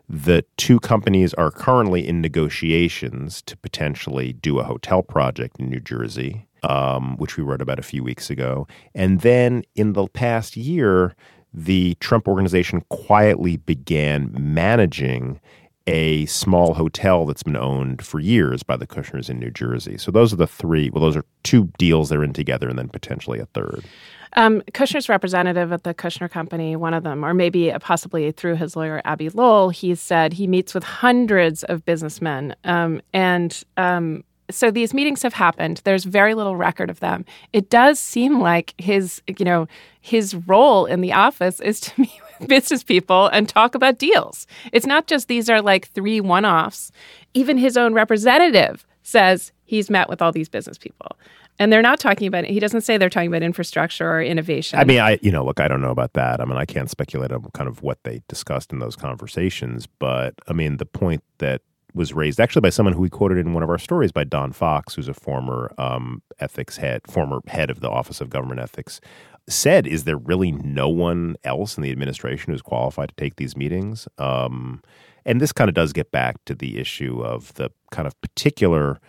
the 0.09 0.45
two 0.57 0.79
companies 0.81 1.35
are 1.35 1.51
currently 1.51 2.07
in 2.07 2.21
negotiations 2.21 3.43
to 3.43 3.57
potentially 3.57 4.33
do 4.33 4.59
a 4.59 4.65
hotel 4.65 5.03
project 5.03 5.59
in 5.59 5.69
New 5.69 5.81
Jersey, 5.81 6.47
um, 6.63 7.17
which 7.17 7.37
we 7.37 7.43
wrote 7.43 7.61
about 7.61 7.79
a 7.79 7.83
few 7.83 8.05
weeks 8.05 8.31
ago. 8.31 8.69
And 8.95 9.21
then 9.21 9.65
in 9.75 9.95
the 9.95 10.07
past 10.07 10.57
year, 10.57 11.17
the 11.53 11.97
Trump 12.01 12.29
organization 12.29 12.83
quietly 12.89 13.57
began 13.57 14.31
managing 14.39 15.41
a 15.87 16.27
small 16.27 16.75
hotel 16.75 17.27
that's 17.27 17.43
been 17.43 17.57
owned 17.57 18.05
for 18.05 18.19
years 18.19 18.63
by 18.63 18.77
the 18.77 18.87
Kushners 18.87 19.31
in 19.31 19.39
New 19.39 19.51
Jersey. 19.51 19.97
So 19.99 20.11
those 20.11 20.33
are 20.33 20.37
the 20.37 20.47
three. 20.47 20.91
Well, 20.91 21.03
those 21.03 21.17
are 21.17 21.25
two 21.43 21.71
deals 21.79 22.09
they're 22.09 22.25
in 22.25 22.33
together, 22.33 22.69
and 22.69 22.79
then 22.79 22.89
potentially 22.89 23.39
a 23.39 23.47
third. 23.47 23.85
Um, 24.33 24.61
Kushner's 24.73 25.09
representative 25.09 25.73
at 25.73 25.85
the 25.85 25.95
Kushner 25.95 26.31
Company, 26.31 26.77
one 26.77 26.93
of 26.93 27.05
them, 27.05 27.25
or 27.25 27.33
maybe 27.33 27.73
possibly 27.81 28.33
through 28.33 28.57
his 28.57 28.77
lawyer 28.77 29.01
Abbe 29.05 29.31
Lowell, 29.31 29.71
he 29.71 29.95
said 29.95 30.35
he 30.35 30.47
meets 30.47 30.75
with 30.75 30.85
hundreds 30.85 31.63
of 31.65 31.85
businessmen, 31.85 32.55
um, 32.65 33.01
and 33.13 33.63
um, 33.77 34.25
so 34.51 34.71
these 34.71 34.95
meetings 34.95 35.23
have 35.23 35.35
happened. 35.35 35.81
There's 35.85 36.05
very 36.05 36.35
little 36.35 36.57
record 36.57 36.91
of 36.91 37.01
them. 37.01 37.25
It 37.53 37.71
does 37.71 37.99
seem 37.99 38.41
like 38.41 38.75
his, 38.79 39.21
you 39.39 39.45
know, 39.45 39.67
his 40.01 40.35
role 40.35 40.87
in 40.87 41.01
the 41.01 41.13
office 41.13 41.61
is 41.61 41.81
to 41.81 42.01
meet 42.01 42.21
business 42.47 42.83
people 42.83 43.29
and 43.29 43.49
talk 43.49 43.75
about 43.75 43.99
deals. 43.99 44.47
It's 44.73 44.87
not 44.87 45.07
just 45.07 45.29
these 45.29 45.49
are 45.49 45.63
like 45.63 45.89
three 45.89 46.21
one-offs. 46.21 46.93
Even 47.35 47.59
his 47.59 47.77
own 47.77 47.95
representative 47.95 48.87
says 49.03 49.53
he's 49.65 49.91
met 49.91 50.09
with 50.09 50.23
all 50.23 50.33
these 50.33 50.49
business 50.49 50.79
people. 50.79 51.17
And 51.59 51.73
they're 51.73 51.83
not 51.83 51.99
talking 51.99 52.27
about 52.27 52.45
he 52.45 52.61
doesn't 52.61 52.83
say 52.83 52.99
they're 52.99 53.09
talking 53.09 53.29
about 53.29 53.43
infrastructure 53.43 54.11
or 54.11 54.23
innovation. 54.23 54.79
I 54.79 54.85
mean, 54.85 55.01
I 55.01 55.19
you 55.23 55.31
know, 55.31 55.45
look, 55.45 55.59
I 55.59 55.69
don't 55.69 55.81
know 55.81 55.91
about 55.91 56.13
that. 56.13 56.41
I 56.41 56.45
mean, 56.45 56.59
I 56.59 56.67
can't 56.67 56.91
speculate 56.91 57.33
on 57.33 57.49
kind 57.55 57.69
of 57.69 57.83
what 57.83 57.99
they 58.05 58.21
discussed 58.29 58.73
in 58.73 58.79
those 58.79 58.95
conversations, 58.95 59.87
but 59.87 60.35
I 60.49 60.53
mean, 60.53 60.77
the 60.77 60.85
point 60.85 61.25
that 61.39 61.63
was 61.95 62.13
raised 62.13 62.41
actually 62.41 62.61
by 62.61 62.71
someone 62.71 62.93
who 62.93 63.01
we 63.01 63.11
quoted 63.11 63.39
in 63.39 63.55
one 63.55 63.63
of 63.63 63.71
our 63.71 63.79
stories 63.79 64.13
by 64.13 64.25
Don 64.25 64.53
Fox, 64.53 64.95
who's 64.95 65.09
a 65.09 65.15
former 65.15 65.73
um, 65.79 66.23
ethics 66.41 66.77
head, 66.77 67.01
former 67.07 67.41
head 67.47 67.71
of 67.71 67.81
the 67.81 67.91
Office 67.91 68.21
of 68.21 68.31
Government 68.31 68.61
Ethics, 68.61 69.01
said, 69.49 69.87
"Is 69.87 70.05
there 70.05 70.19
really 70.19 70.53
no 70.53 70.89
one 70.89 71.37
else 71.45 71.77
in 71.77 71.83
the 71.83 71.91
administration 71.91 72.53
who's 72.53 72.63
qualified 72.63 73.11
to 73.11 73.15
take 73.17 73.37
these 73.37 73.57
meetings?" 73.57 74.09
Um, 74.19 74.83
and 75.25 75.41
this 75.41 75.53
kind 75.53 75.69
of 75.69 75.75
does 75.75 75.93
get 75.93 76.11
back 76.13 76.45
to 76.45 76.55
the 76.55 76.79
issue 76.79 77.21
of 77.25 77.55
the 77.55 77.71
kind 77.91 78.07
of 78.07 78.21
particular 78.21 79.01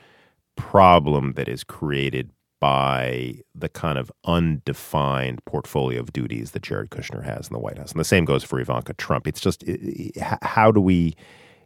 problem 0.55 1.33
that 1.33 1.47
is 1.47 1.63
created 1.63 2.31
by 2.59 3.35
the 3.53 3.69
kind 3.69 3.99
of 3.99 4.11
undefined 4.25 5.43
portfolio 5.45 5.99
of 5.99 6.11
duties 6.11 6.51
that 6.51 6.63
Jared 6.63 6.89
Kushner 6.89 7.23
has 7.23 7.47
in 7.47 7.53
the 7.53 7.59
White 7.59 7.77
House. 7.77 7.91
And 7.91 7.99
the 7.99 8.05
same 8.05 8.25
goes 8.25 8.43
for 8.43 8.59
Ivanka 8.59 8.93
Trump. 8.93 9.27
It's 9.27 9.39
just 9.39 9.63
how 10.41 10.71
do 10.71 10.81
we 10.81 11.13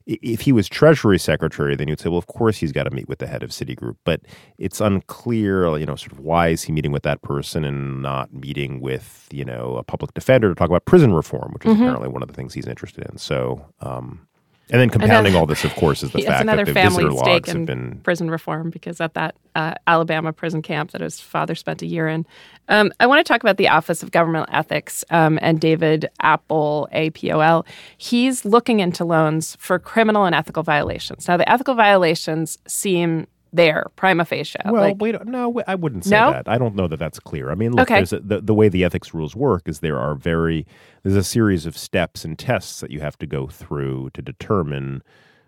if 0.05 0.41
he 0.41 0.51
was 0.51 0.67
Treasury 0.67 1.19
Secretary, 1.19 1.75
then 1.75 1.87
you'd 1.87 1.99
say, 1.99 2.09
well, 2.09 2.17
of 2.17 2.27
course 2.27 2.57
he's 2.57 2.71
got 2.71 2.83
to 2.83 2.91
meet 2.91 3.07
with 3.07 3.19
the 3.19 3.27
head 3.27 3.43
of 3.43 3.51
Citigroup. 3.51 3.97
But 4.03 4.21
it's 4.57 4.81
unclear, 4.81 5.77
you 5.77 5.85
know, 5.85 5.95
sort 5.95 6.11
of 6.13 6.19
why 6.19 6.49
is 6.49 6.63
he 6.63 6.71
meeting 6.71 6.91
with 6.91 7.03
that 7.03 7.21
person 7.21 7.63
and 7.63 8.01
not 8.01 8.33
meeting 8.33 8.81
with, 8.81 9.27
you 9.31 9.45
know, 9.45 9.77
a 9.77 9.83
public 9.83 10.13
defender 10.13 10.49
to 10.49 10.55
talk 10.55 10.69
about 10.69 10.85
prison 10.85 11.13
reform, 11.13 11.51
which 11.53 11.65
is 11.65 11.73
mm-hmm. 11.73 11.83
apparently 11.83 12.09
one 12.09 12.21
of 12.21 12.27
the 12.27 12.33
things 12.33 12.53
he's 12.53 12.67
interested 12.67 13.05
in. 13.09 13.17
So, 13.17 13.65
um, 13.79 14.27
and 14.71 14.79
then 14.79 14.89
compounding 14.89 15.35
all 15.35 15.45
this, 15.45 15.65
of 15.65 15.75
course, 15.75 16.01
is 16.01 16.11
the 16.11 16.21
fact 16.23 16.45
that 16.45 16.65
the 16.65 16.73
visitor 16.73 17.11
logs 17.11 17.49
in 17.49 17.57
have 17.57 17.65
been 17.65 17.99
prison 18.03 18.31
reform 18.31 18.69
because 18.69 19.01
at 19.01 19.13
that 19.15 19.35
uh, 19.53 19.73
Alabama 19.85 20.31
prison 20.31 20.61
camp 20.61 20.91
that 20.91 21.01
his 21.01 21.19
father 21.19 21.55
spent 21.55 21.81
a 21.81 21.85
year 21.85 22.07
in. 22.07 22.25
Um, 22.69 22.93
I 23.01 23.05
want 23.05 23.25
to 23.25 23.29
talk 23.29 23.43
about 23.43 23.57
the 23.57 23.67
Office 23.67 24.01
of 24.01 24.11
Government 24.11 24.47
Ethics 24.49 25.03
um, 25.09 25.37
and 25.41 25.59
David 25.59 26.09
Apple, 26.21 26.87
APOL. 26.93 27.65
He's 27.97 28.45
looking 28.45 28.79
into 28.79 29.03
loans 29.03 29.57
for 29.59 29.77
criminal 29.77 30.23
and 30.23 30.33
ethical 30.33 30.63
violations. 30.63 31.27
Now, 31.27 31.35
the 31.35 31.51
ethical 31.51 31.75
violations 31.75 32.57
seem 32.65 33.27
there 33.53 33.87
prima 33.95 34.25
facie. 34.25 34.59
Well, 34.65 34.81
like, 34.81 34.97
wait, 34.99 35.25
no, 35.25 35.61
I 35.67 35.75
wouldn't 35.75 36.05
say 36.05 36.19
no? 36.19 36.31
that. 36.31 36.47
I 36.47 36.57
don't 36.57 36.75
know 36.75 36.87
that 36.87 36.97
that's 36.97 37.19
clear. 37.19 37.51
I 37.51 37.55
mean, 37.55 37.73
look, 37.73 37.91
okay. 37.91 38.03
a, 38.03 38.19
the 38.19 38.41
the 38.41 38.53
way 38.53 38.69
the 38.69 38.83
ethics 38.83 39.13
rules 39.13 39.35
work 39.35 39.67
is 39.67 39.79
there 39.79 39.99
are 39.99 40.15
very 40.15 40.65
there's 41.03 41.15
a 41.15 41.23
series 41.23 41.65
of 41.65 41.77
steps 41.77 42.23
and 42.23 42.37
tests 42.37 42.79
that 42.79 42.91
you 42.91 42.99
have 43.01 43.17
to 43.19 43.27
go 43.27 43.47
through 43.47 44.09
to 44.13 44.21
determine 44.21 45.03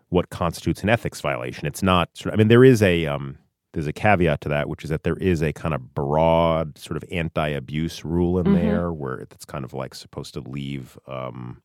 what 0.09 0.29
constitutes 0.29 0.83
an 0.83 0.89
ethics 0.89 1.21
violation. 1.21 1.65
It's 1.65 1.83
not. 1.83 2.09
I 2.31 2.35
mean, 2.35 2.47
there 2.47 2.63
is 2.63 2.81
a 2.81 3.05
um, 3.05 3.37
there's 3.73 3.87
a 3.87 3.93
caveat 3.93 4.41
to 4.41 4.49
that, 4.49 4.69
which 4.69 4.83
is 4.83 4.89
that 4.89 5.03
there 5.03 5.17
is 5.17 5.41
a 5.41 5.53
kind 5.53 5.73
of 5.73 5.93
broad 5.93 6.77
sort 6.77 6.97
of 6.97 7.03
anti-abuse 7.11 8.05
rule 8.05 8.37
in 8.37 8.45
mm-hmm. 8.45 8.55
there, 8.55 8.93
where 8.93 9.15
it's 9.15 9.45
kind 9.45 9.65
of 9.65 9.73
like 9.73 9.95
supposed 9.95 10.33
to 10.35 10.41
leave. 10.41 10.97
Um, 11.07 11.61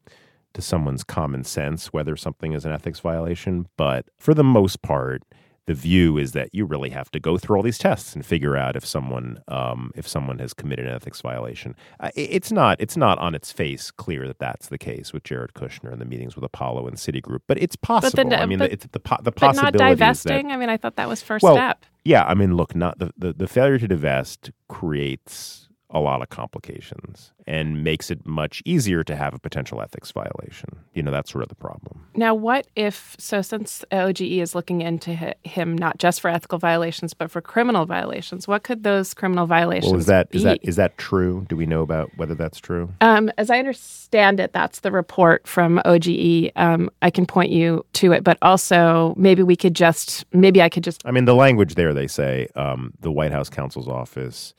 to 0.55 0.63
someone's 0.63 1.05
common 1.05 1.45
sense 1.45 1.93
whether 1.93 2.17
something 2.17 2.53
is 2.53 2.65
an 2.65 2.73
ethics 2.73 2.99
violation, 2.99 3.69
but 3.77 4.07
for 4.17 4.33
the 4.33 4.43
most 4.43 4.81
part, 4.81 5.23
the 5.69 5.75
view 5.75 6.17
is 6.17 6.33
that 6.33 6.49
you 6.55 6.65
really 6.65 6.89
have 6.89 7.11
to 7.11 7.21
go 7.21 7.37
through 7.37 7.55
all 7.55 7.63
these 7.63 7.77
tests 7.77 8.15
and 8.15 8.25
figure 8.25 8.57
out 8.57 8.75
if 8.75 8.87
someone 8.87 9.39
um, 9.49 9.93
if 9.95 10.09
someone 10.09 10.39
has 10.39 10.55
committed 10.55 10.87
an 10.87 10.95
ethics 10.95 11.21
violation. 11.21 11.77
Uh, 12.01 12.11
it's 12.17 12.51
not 12.51 12.81
it's 12.81 12.97
not 12.97 13.19
on 13.19 13.35
its 13.35 13.53
face 13.53 13.91
clear 13.91 14.27
that 14.27 14.39
that's 14.39 14.69
the 14.69 14.79
case 14.79 15.13
with 15.13 15.25
Jared 15.25 15.53
Kushner 15.53 15.93
and 15.93 16.01
the 16.01 16.07
meetings 16.07 16.35
with 16.35 16.43
Apollo 16.43 16.87
and 16.87 16.97
Citigroup, 16.97 17.41
but 17.47 17.61
it's 17.63 17.77
possible. 17.77 18.17
But 18.17 18.31
then, 18.31 18.41
I 18.41 18.47
mean, 18.47 18.61
but, 18.61 18.71
the, 18.71 18.89
the, 18.89 18.99
the, 18.99 19.19
the 19.25 19.33
possibility 19.33 19.77
but 19.77 19.85
not 19.85 19.89
divesting. 19.91 20.49
That, 20.49 20.55
I 20.55 20.57
mean, 20.57 20.71
I 20.71 20.79
thought 20.79 20.97
that 20.97 21.07
was 21.07 21.21
first 21.21 21.43
well, 21.43 21.55
step. 21.55 21.85
Yeah, 22.03 22.25
I 22.25 22.33
mean, 22.33 22.57
look, 22.57 22.75
not 22.75 22.99
the, 22.99 23.13
the, 23.19 23.35
the 23.35 23.47
failure 23.47 23.79
to 23.79 23.87
divest 23.87 24.51
creates 24.69 25.68
a 25.91 26.01
lot 26.01 26.21
of 26.21 26.29
complications 26.29 27.33
and 27.47 27.83
makes 27.83 28.11
it 28.11 28.27
much 28.27 28.63
easier 28.67 29.03
to 29.03 29.17
have 29.17 29.33
a 29.33 29.39
potential 29.39 29.81
ethics 29.81 30.13
violation. 30.13 30.69
You 30.93 31.03
know, 31.03 31.11
that's 31.11 31.31
sort 31.31 31.43
of 31.43 31.49
the 31.49 31.55
problem. 31.55 32.07
Now, 32.15 32.35
what 32.35 32.67
if, 32.77 33.17
so 33.19 33.41
since 33.41 33.85
OGE 33.91 34.21
is 34.21 34.55
looking 34.55 34.83
into 34.83 35.35
him 35.45 35.77
not 35.77 35.99
just 35.99 36.21
for 36.21 36.29
ethical 36.29 36.59
violations, 36.59 37.15
but 37.15 37.31
for 37.31 37.41
criminal 37.41 37.87
violations, 37.87 38.47
what 38.47 38.65
could 38.65 38.85
those 38.85 39.15
criminal 39.15 39.47
violations 39.47 39.91
well, 39.91 40.01
is 40.01 40.07
that, 40.07 40.31
be? 40.31 40.39
Is 40.39 40.45
that, 40.45 40.59
is 40.63 40.77
that 40.77 40.99
true? 40.99 41.47
Do 41.49 41.57
we 41.57 41.65
know 41.65 41.81
about 41.81 42.11
whether 42.17 42.35
that's 42.35 42.61
true? 42.61 42.93
Um, 43.01 43.31
as 43.39 43.49
I 43.49 43.59
understand 43.59 44.41
it, 44.41 44.53
that's 44.53 44.81
the 44.81 44.93
report 44.93 45.47
from 45.47 45.81
OGE. 45.87 46.51
Um, 46.57 46.91
I 47.01 47.11
can 47.11 47.25
point 47.25 47.51
you 47.51 47.87
to 47.95 48.13
it, 48.13 48.25
but 48.25 48.37
also 48.43 49.15
maybe 49.17 49.43
we 49.43 49.57
could 49.57 49.75
just, 49.75 50.27
maybe 50.35 50.61
I 50.61 50.69
could 50.69 50.85
just. 50.85 51.01
I 51.07 51.13
mean, 51.13 51.25
the 51.25 51.35
language 51.35 51.77
there, 51.77 51.95
they 51.95 52.09
say 52.09 52.49
um, 52.57 52.93
the 53.01 53.11
White 53.11 53.33
House 53.33 53.49
counsel's 53.49 53.89
office 53.89 54.53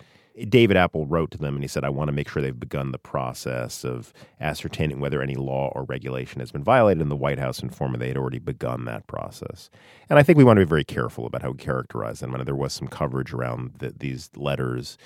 David 0.47 0.77
Apol 0.77 1.05
wrote 1.05 1.31
to 1.31 1.37
them 1.37 1.55
and 1.55 1.63
he 1.63 1.67
said, 1.67 1.83
I 1.83 1.89
want 1.89 2.07
to 2.07 2.13
make 2.13 2.29
sure 2.29 2.41
they've 2.41 2.59
begun 2.59 2.91
the 2.91 2.97
process 2.97 3.83
of 3.83 4.13
ascertaining 4.39 4.99
whether 4.99 5.21
any 5.21 5.35
law 5.35 5.71
or 5.75 5.83
regulation 5.83 6.39
has 6.39 6.51
been 6.51 6.63
violated. 6.63 7.01
And 7.01 7.11
the 7.11 7.15
White 7.15 7.39
House 7.39 7.61
informed 7.61 7.93
me 7.93 7.99
they 7.99 8.07
had 8.09 8.17
already 8.17 8.39
begun 8.39 8.85
that 8.85 9.07
process. 9.07 9.69
And 10.09 10.17
I 10.17 10.23
think 10.23 10.37
we 10.37 10.43
want 10.43 10.57
to 10.57 10.65
be 10.65 10.69
very 10.69 10.85
careful 10.85 11.25
about 11.25 11.41
how 11.41 11.51
we 11.51 11.57
characterize 11.57 12.19
them. 12.19 12.33
I 12.33 12.37
mean, 12.37 12.45
there 12.45 12.55
was 12.55 12.73
some 12.73 12.87
coverage 12.87 13.33
around 13.33 13.75
the, 13.79 13.93
these 13.97 14.29
letters 14.35 14.97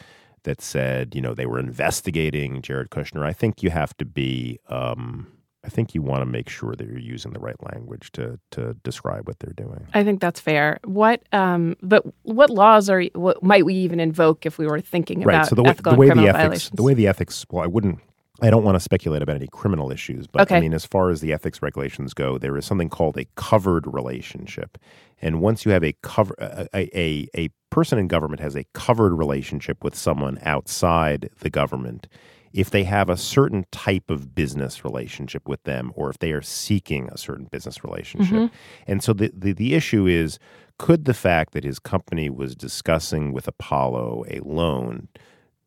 that 0.43 0.61
said, 0.61 1.15
you 1.15 1.21
know, 1.21 1.33
they 1.33 1.45
were 1.45 1.59
investigating 1.59 2.61
Jared 2.61 2.89
Kushner. 2.89 3.25
I 3.25 3.33
think 3.33 3.63
you 3.63 3.69
have 3.69 3.95
to 3.97 4.05
be. 4.05 4.59
Um, 4.67 5.27
I 5.65 5.69
think 5.69 5.95
you 5.95 6.01
want 6.01 6.21
to 6.21 6.25
make 6.25 6.49
sure 6.49 6.75
that 6.75 6.85
you're 6.85 6.99
using 6.99 7.31
the 7.31 7.39
right 7.39 7.55
language 7.71 8.11
to 8.13 8.39
to 8.51 8.73
describe 8.83 9.27
what 9.27 9.39
they're 9.39 9.53
doing. 9.53 9.87
I 9.93 10.03
think 10.03 10.19
that's 10.19 10.39
fair. 10.39 10.79
What, 10.83 11.23
um, 11.31 11.77
but 11.81 12.03
what 12.23 12.49
laws 12.49 12.89
are 12.89 13.03
what 13.13 13.41
might 13.41 13.65
we 13.65 13.73
even 13.75 13.99
invoke 13.99 14.45
if 14.45 14.57
we 14.57 14.67
were 14.67 14.81
thinking 14.81 15.21
right. 15.21 15.35
about 15.35 15.47
so 15.47 15.55
the 15.55 15.63
way, 15.63 15.69
ethical 15.69 15.93
the 15.93 15.97
way 15.97 16.07
and 16.07 16.13
criminal 16.13 16.25
the 16.25 16.29
ethics, 16.29 16.43
violations? 16.43 16.75
The 16.75 16.83
way 16.83 16.93
the 16.93 17.07
ethics, 17.07 17.45
well, 17.49 17.63
I 17.63 17.67
wouldn't. 17.67 17.99
I 18.41 18.49
don't 18.49 18.63
want 18.63 18.75
to 18.75 18.79
speculate 18.79 19.21
about 19.21 19.37
any 19.37 19.47
criminal 19.47 19.91
issues, 19.91 20.27
but 20.27 20.41
okay. 20.41 20.57
I 20.57 20.59
mean, 20.59 20.73
as 20.73 20.85
far 20.85 21.11
as 21.11 21.21
the 21.21 21.31
ethics 21.31 21.61
regulations 21.61 22.13
go, 22.13 22.37
there 22.37 22.57
is 22.57 22.65
something 22.65 22.89
called 22.89 23.17
a 23.17 23.25
covered 23.35 23.85
relationship, 23.87 24.77
and 25.21 25.39
once 25.39 25.65
you 25.65 25.71
have 25.71 25.83
a 25.83 25.93
cover, 26.01 26.35
a, 26.39 26.67
a, 26.73 27.27
a 27.37 27.49
person 27.69 27.97
in 27.97 28.07
government 28.07 28.41
has 28.41 28.55
a 28.55 28.65
covered 28.73 29.13
relationship 29.13 29.83
with 29.83 29.95
someone 29.95 30.39
outside 30.43 31.29
the 31.39 31.49
government 31.49 32.07
if 32.53 32.69
they 32.69 32.83
have 32.83 33.09
a 33.09 33.17
certain 33.17 33.65
type 33.71 34.09
of 34.09 34.35
business 34.35 34.85
relationship 34.85 35.47
with 35.47 35.63
them 35.63 35.91
or 35.95 36.09
if 36.09 36.19
they 36.19 36.31
are 36.31 36.41
seeking 36.41 37.09
a 37.11 37.17
certain 37.17 37.45
business 37.45 37.83
relationship. 37.83 38.35
Mm-hmm. 38.35 38.55
And 38.87 39.03
so 39.03 39.11
the, 39.11 39.31
the, 39.35 39.53
the 39.53 39.73
issue 39.73 40.05
is 40.05 40.39
could 40.77 41.05
the 41.05 41.13
fact 41.13 41.53
that 41.53 41.63
his 41.63 41.79
company 41.79 42.29
was 42.29 42.55
discussing 42.55 43.33
with 43.33 43.47
Apollo 43.47 44.25
a 44.29 44.39
loan 44.41 45.07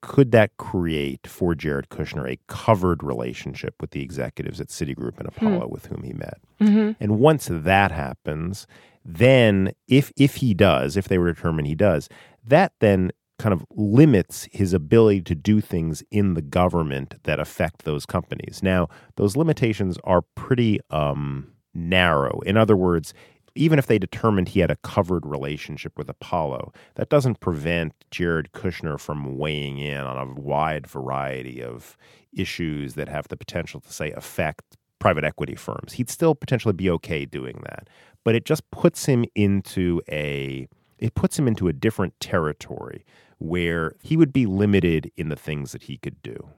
could 0.03 0.31
that 0.31 0.57
create 0.57 1.27
for 1.27 1.55
Jared 1.55 1.89
Kushner 1.89 2.31
a 2.31 2.39
covered 2.47 3.03
relationship 3.03 3.75
with 3.81 3.91
the 3.91 4.03
executives 4.03 4.61
at 4.61 4.69
Citigroup 4.69 5.19
and 5.19 5.27
Apollo 5.27 5.67
hmm. 5.67 5.73
with 5.73 5.87
whom 5.87 6.05
he 6.05 6.13
met? 6.13 6.39
Mm-hmm. 6.61 6.93
And 7.01 7.19
once 7.19 7.49
that 7.51 7.91
happens, 7.91 8.69
then 9.05 9.73
if 9.89 10.13
if 10.17 10.37
he 10.37 10.55
does, 10.55 10.97
if 10.97 11.09
they 11.09 11.19
were 11.19 11.33
determined 11.33 11.67
he 11.67 11.75
does, 11.75 12.09
that 12.45 12.73
then 12.79 13.11
kind 13.39 13.53
of 13.53 13.65
limits 13.71 14.49
his 14.53 14.73
ability 14.73 15.21
to 15.23 15.35
do 15.35 15.61
things 15.61 16.03
in 16.11 16.35
the 16.35 16.43
government 16.43 17.15
that 17.25 17.39
affect 17.39 17.85
those 17.85 18.07
companies. 18.07 18.61
Now, 18.63 18.89
those 19.17 19.37
limitations 19.37 19.99
are 20.05 20.23
pretty 20.35 20.81
um, 20.91 21.53
narrow. 21.75 22.41
In 22.47 22.57
other 22.57 22.77
words, 22.77 23.13
even 23.55 23.79
if 23.79 23.87
they 23.87 23.99
determined 23.99 24.49
he 24.49 24.61
had 24.61 24.71
a 24.71 24.77
covered 24.77 25.27
relationship 25.27 25.97
with 25.97 26.09
Apollo, 26.09 26.73
that 26.95 27.09
doesn't 27.09 27.41
prevent 27.41 27.93
Jared 28.11 28.53
Kushner 28.53 29.01
from 29.01 29.39
weighing 29.39 29.79
in 29.79 30.01
on 30.01 30.17
a 30.17 30.41
wide 30.41 30.87
variety 30.87 31.63
of 31.63 31.97
issues 32.33 32.95
that 32.95 33.09
have 33.09 33.29
the 33.29 33.37
potential 33.37 33.81
to, 33.81 33.93
say, 33.93 34.13
affect 34.13 34.77
private 34.99 35.25
equity 35.25 35.55
firms. 35.55 35.95
He'd 35.95 36.11
still 36.11 36.35
potentially 36.35 36.75
be 36.75 36.91
okay 36.91 37.25
doing 37.25 37.63
that. 37.65 37.89
But 38.25 38.35
it 38.35 38.45
just 38.45 38.69
puts 38.71 39.07
him 39.07 39.25
into 39.35 40.01
a 40.11 40.69
it 40.99 41.15
puts 41.15 41.39
him 41.39 41.47
into 41.47 41.69
a 41.69 41.75
different 41.75 42.19
territory 42.21 43.05
where 43.39 43.97
he 44.03 44.17
would 44.17 44.33
be 44.33 44.47
limited 44.47 45.11
in 45.17 45.29
the 45.29 45.37
things 45.37 45.73
that 45.73 45.83
he 45.83 45.99
could 45.99 46.21
do. 46.23 46.49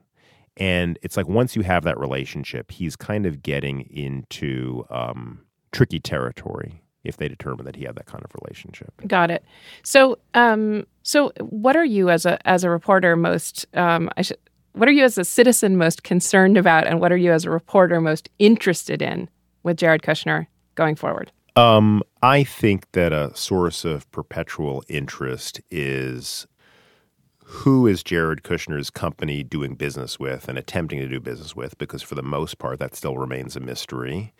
And 0.57 0.99
it's 1.01 1.15
like 1.15 1.27
once 1.27 1.55
you 1.55 1.61
have 1.63 1.83
that 1.83 1.97
relationship, 1.97 2.71
he's 2.71 2.95
kind 2.95 3.25
of 3.25 3.41
getting 3.41 3.81
into 3.89 4.85
um, 4.89 5.45
tricky 5.71 5.99
territory 5.99 6.81
if 7.03 7.17
they 7.17 7.29
determine 7.29 7.65
that 7.65 7.77
he 7.77 7.85
had 7.85 7.95
that 7.95 8.05
kind 8.05 8.23
of 8.23 8.31
relationship. 8.43 8.93
Got 9.07 9.31
it. 9.31 9.45
So, 9.83 10.19
um, 10.33 10.85
so 11.03 11.31
what 11.39 11.77
are 11.77 11.85
you 11.85 12.09
as 12.09 12.25
a 12.25 12.45
as 12.47 12.63
a 12.63 12.69
reporter 12.69 13.15
most? 13.15 13.65
Um, 13.73 14.09
I 14.17 14.21
should. 14.21 14.37
What 14.73 14.87
are 14.87 14.91
you 14.91 15.03
as 15.03 15.17
a 15.17 15.25
citizen 15.25 15.77
most 15.77 16.03
concerned 16.03 16.57
about, 16.57 16.87
and 16.87 16.99
what 16.99 17.11
are 17.11 17.17
you 17.17 17.31
as 17.31 17.43
a 17.43 17.49
reporter 17.49 17.99
most 17.99 18.29
interested 18.37 19.01
in 19.01 19.27
with 19.63 19.77
Jared 19.77 20.03
Kushner 20.03 20.47
going 20.75 20.95
forward? 20.95 21.31
Um, 21.55 22.03
I 22.21 22.43
think 22.43 22.91
that 22.91 23.11
a 23.11 23.35
source 23.35 23.83
of 23.83 24.09
perpetual 24.11 24.83
interest 24.87 25.59
is 25.71 26.47
who 27.49 27.87
is 27.87 28.03
Jared 28.03 28.43
Kushner's 28.43 28.91
company 28.91 29.41
doing 29.43 29.73
business 29.73 30.19
with 30.19 30.47
and 30.47 30.55
attempting 30.55 30.99
to 30.99 31.07
do 31.07 31.19
business 31.19 31.55
with, 31.55 31.75
because 31.79 32.03
for 32.03 32.13
the 32.13 32.21
most 32.21 32.59
part, 32.59 32.77
that 32.77 32.95
still 32.95 33.17
remains 33.17 33.55
a 33.55 33.59
mystery. 33.59 34.33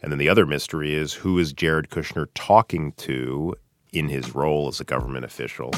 And 0.00 0.12
then 0.12 0.18
the 0.20 0.28
other 0.28 0.46
mystery 0.46 0.94
is 0.94 1.14
who 1.14 1.36
is 1.40 1.52
Jared 1.52 1.90
Kushner 1.90 2.28
talking 2.34 2.92
to 2.92 3.56
in 3.92 4.08
his 4.08 4.36
role 4.36 4.68
as 4.68 4.78
a 4.78 4.84
government 4.84 5.24
official, 5.24 5.72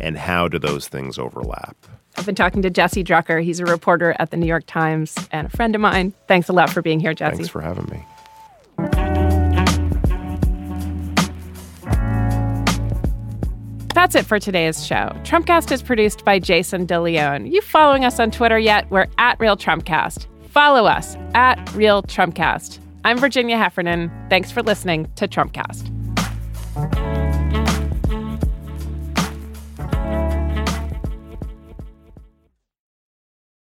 and 0.00 0.16
how 0.16 0.46
do 0.46 0.58
those 0.60 0.86
things 0.86 1.18
overlap? 1.18 1.76
I've 2.16 2.26
been 2.26 2.36
talking 2.36 2.62
to 2.62 2.70
Jesse 2.70 3.02
Drucker. 3.02 3.42
He's 3.42 3.58
a 3.58 3.64
reporter 3.64 4.14
at 4.20 4.30
the 4.30 4.36
New 4.36 4.46
York 4.46 4.66
Times 4.66 5.16
and 5.32 5.48
a 5.48 5.50
friend 5.50 5.74
of 5.74 5.80
mine. 5.80 6.12
Thanks 6.28 6.48
a 6.48 6.52
lot 6.52 6.70
for 6.70 6.80
being 6.80 7.00
here, 7.00 7.14
Jesse. 7.14 7.36
Thanks 7.36 7.48
for 7.48 7.60
having 7.60 7.86
me. 7.86 8.04
That's 13.98 14.14
it 14.14 14.26
for 14.26 14.38
today's 14.38 14.86
show. 14.86 15.10
Trumpcast 15.24 15.72
is 15.72 15.82
produced 15.82 16.24
by 16.24 16.38
Jason 16.38 16.86
DeLeon. 16.86 17.50
You 17.52 17.60
following 17.60 18.04
us 18.04 18.20
on 18.20 18.30
Twitter 18.30 18.56
yet? 18.56 18.88
We're 18.92 19.08
at 19.18 19.40
Real 19.40 19.56
Trumpcast. 19.56 20.28
Follow 20.50 20.86
us 20.86 21.16
at 21.34 21.74
Real 21.74 22.04
Trumpcast. 22.04 22.78
I'm 23.04 23.18
Virginia 23.18 23.58
Heffernan. 23.58 24.08
Thanks 24.30 24.52
for 24.52 24.62
listening 24.62 25.10
to 25.16 25.26
Trumpcast. 25.26 25.97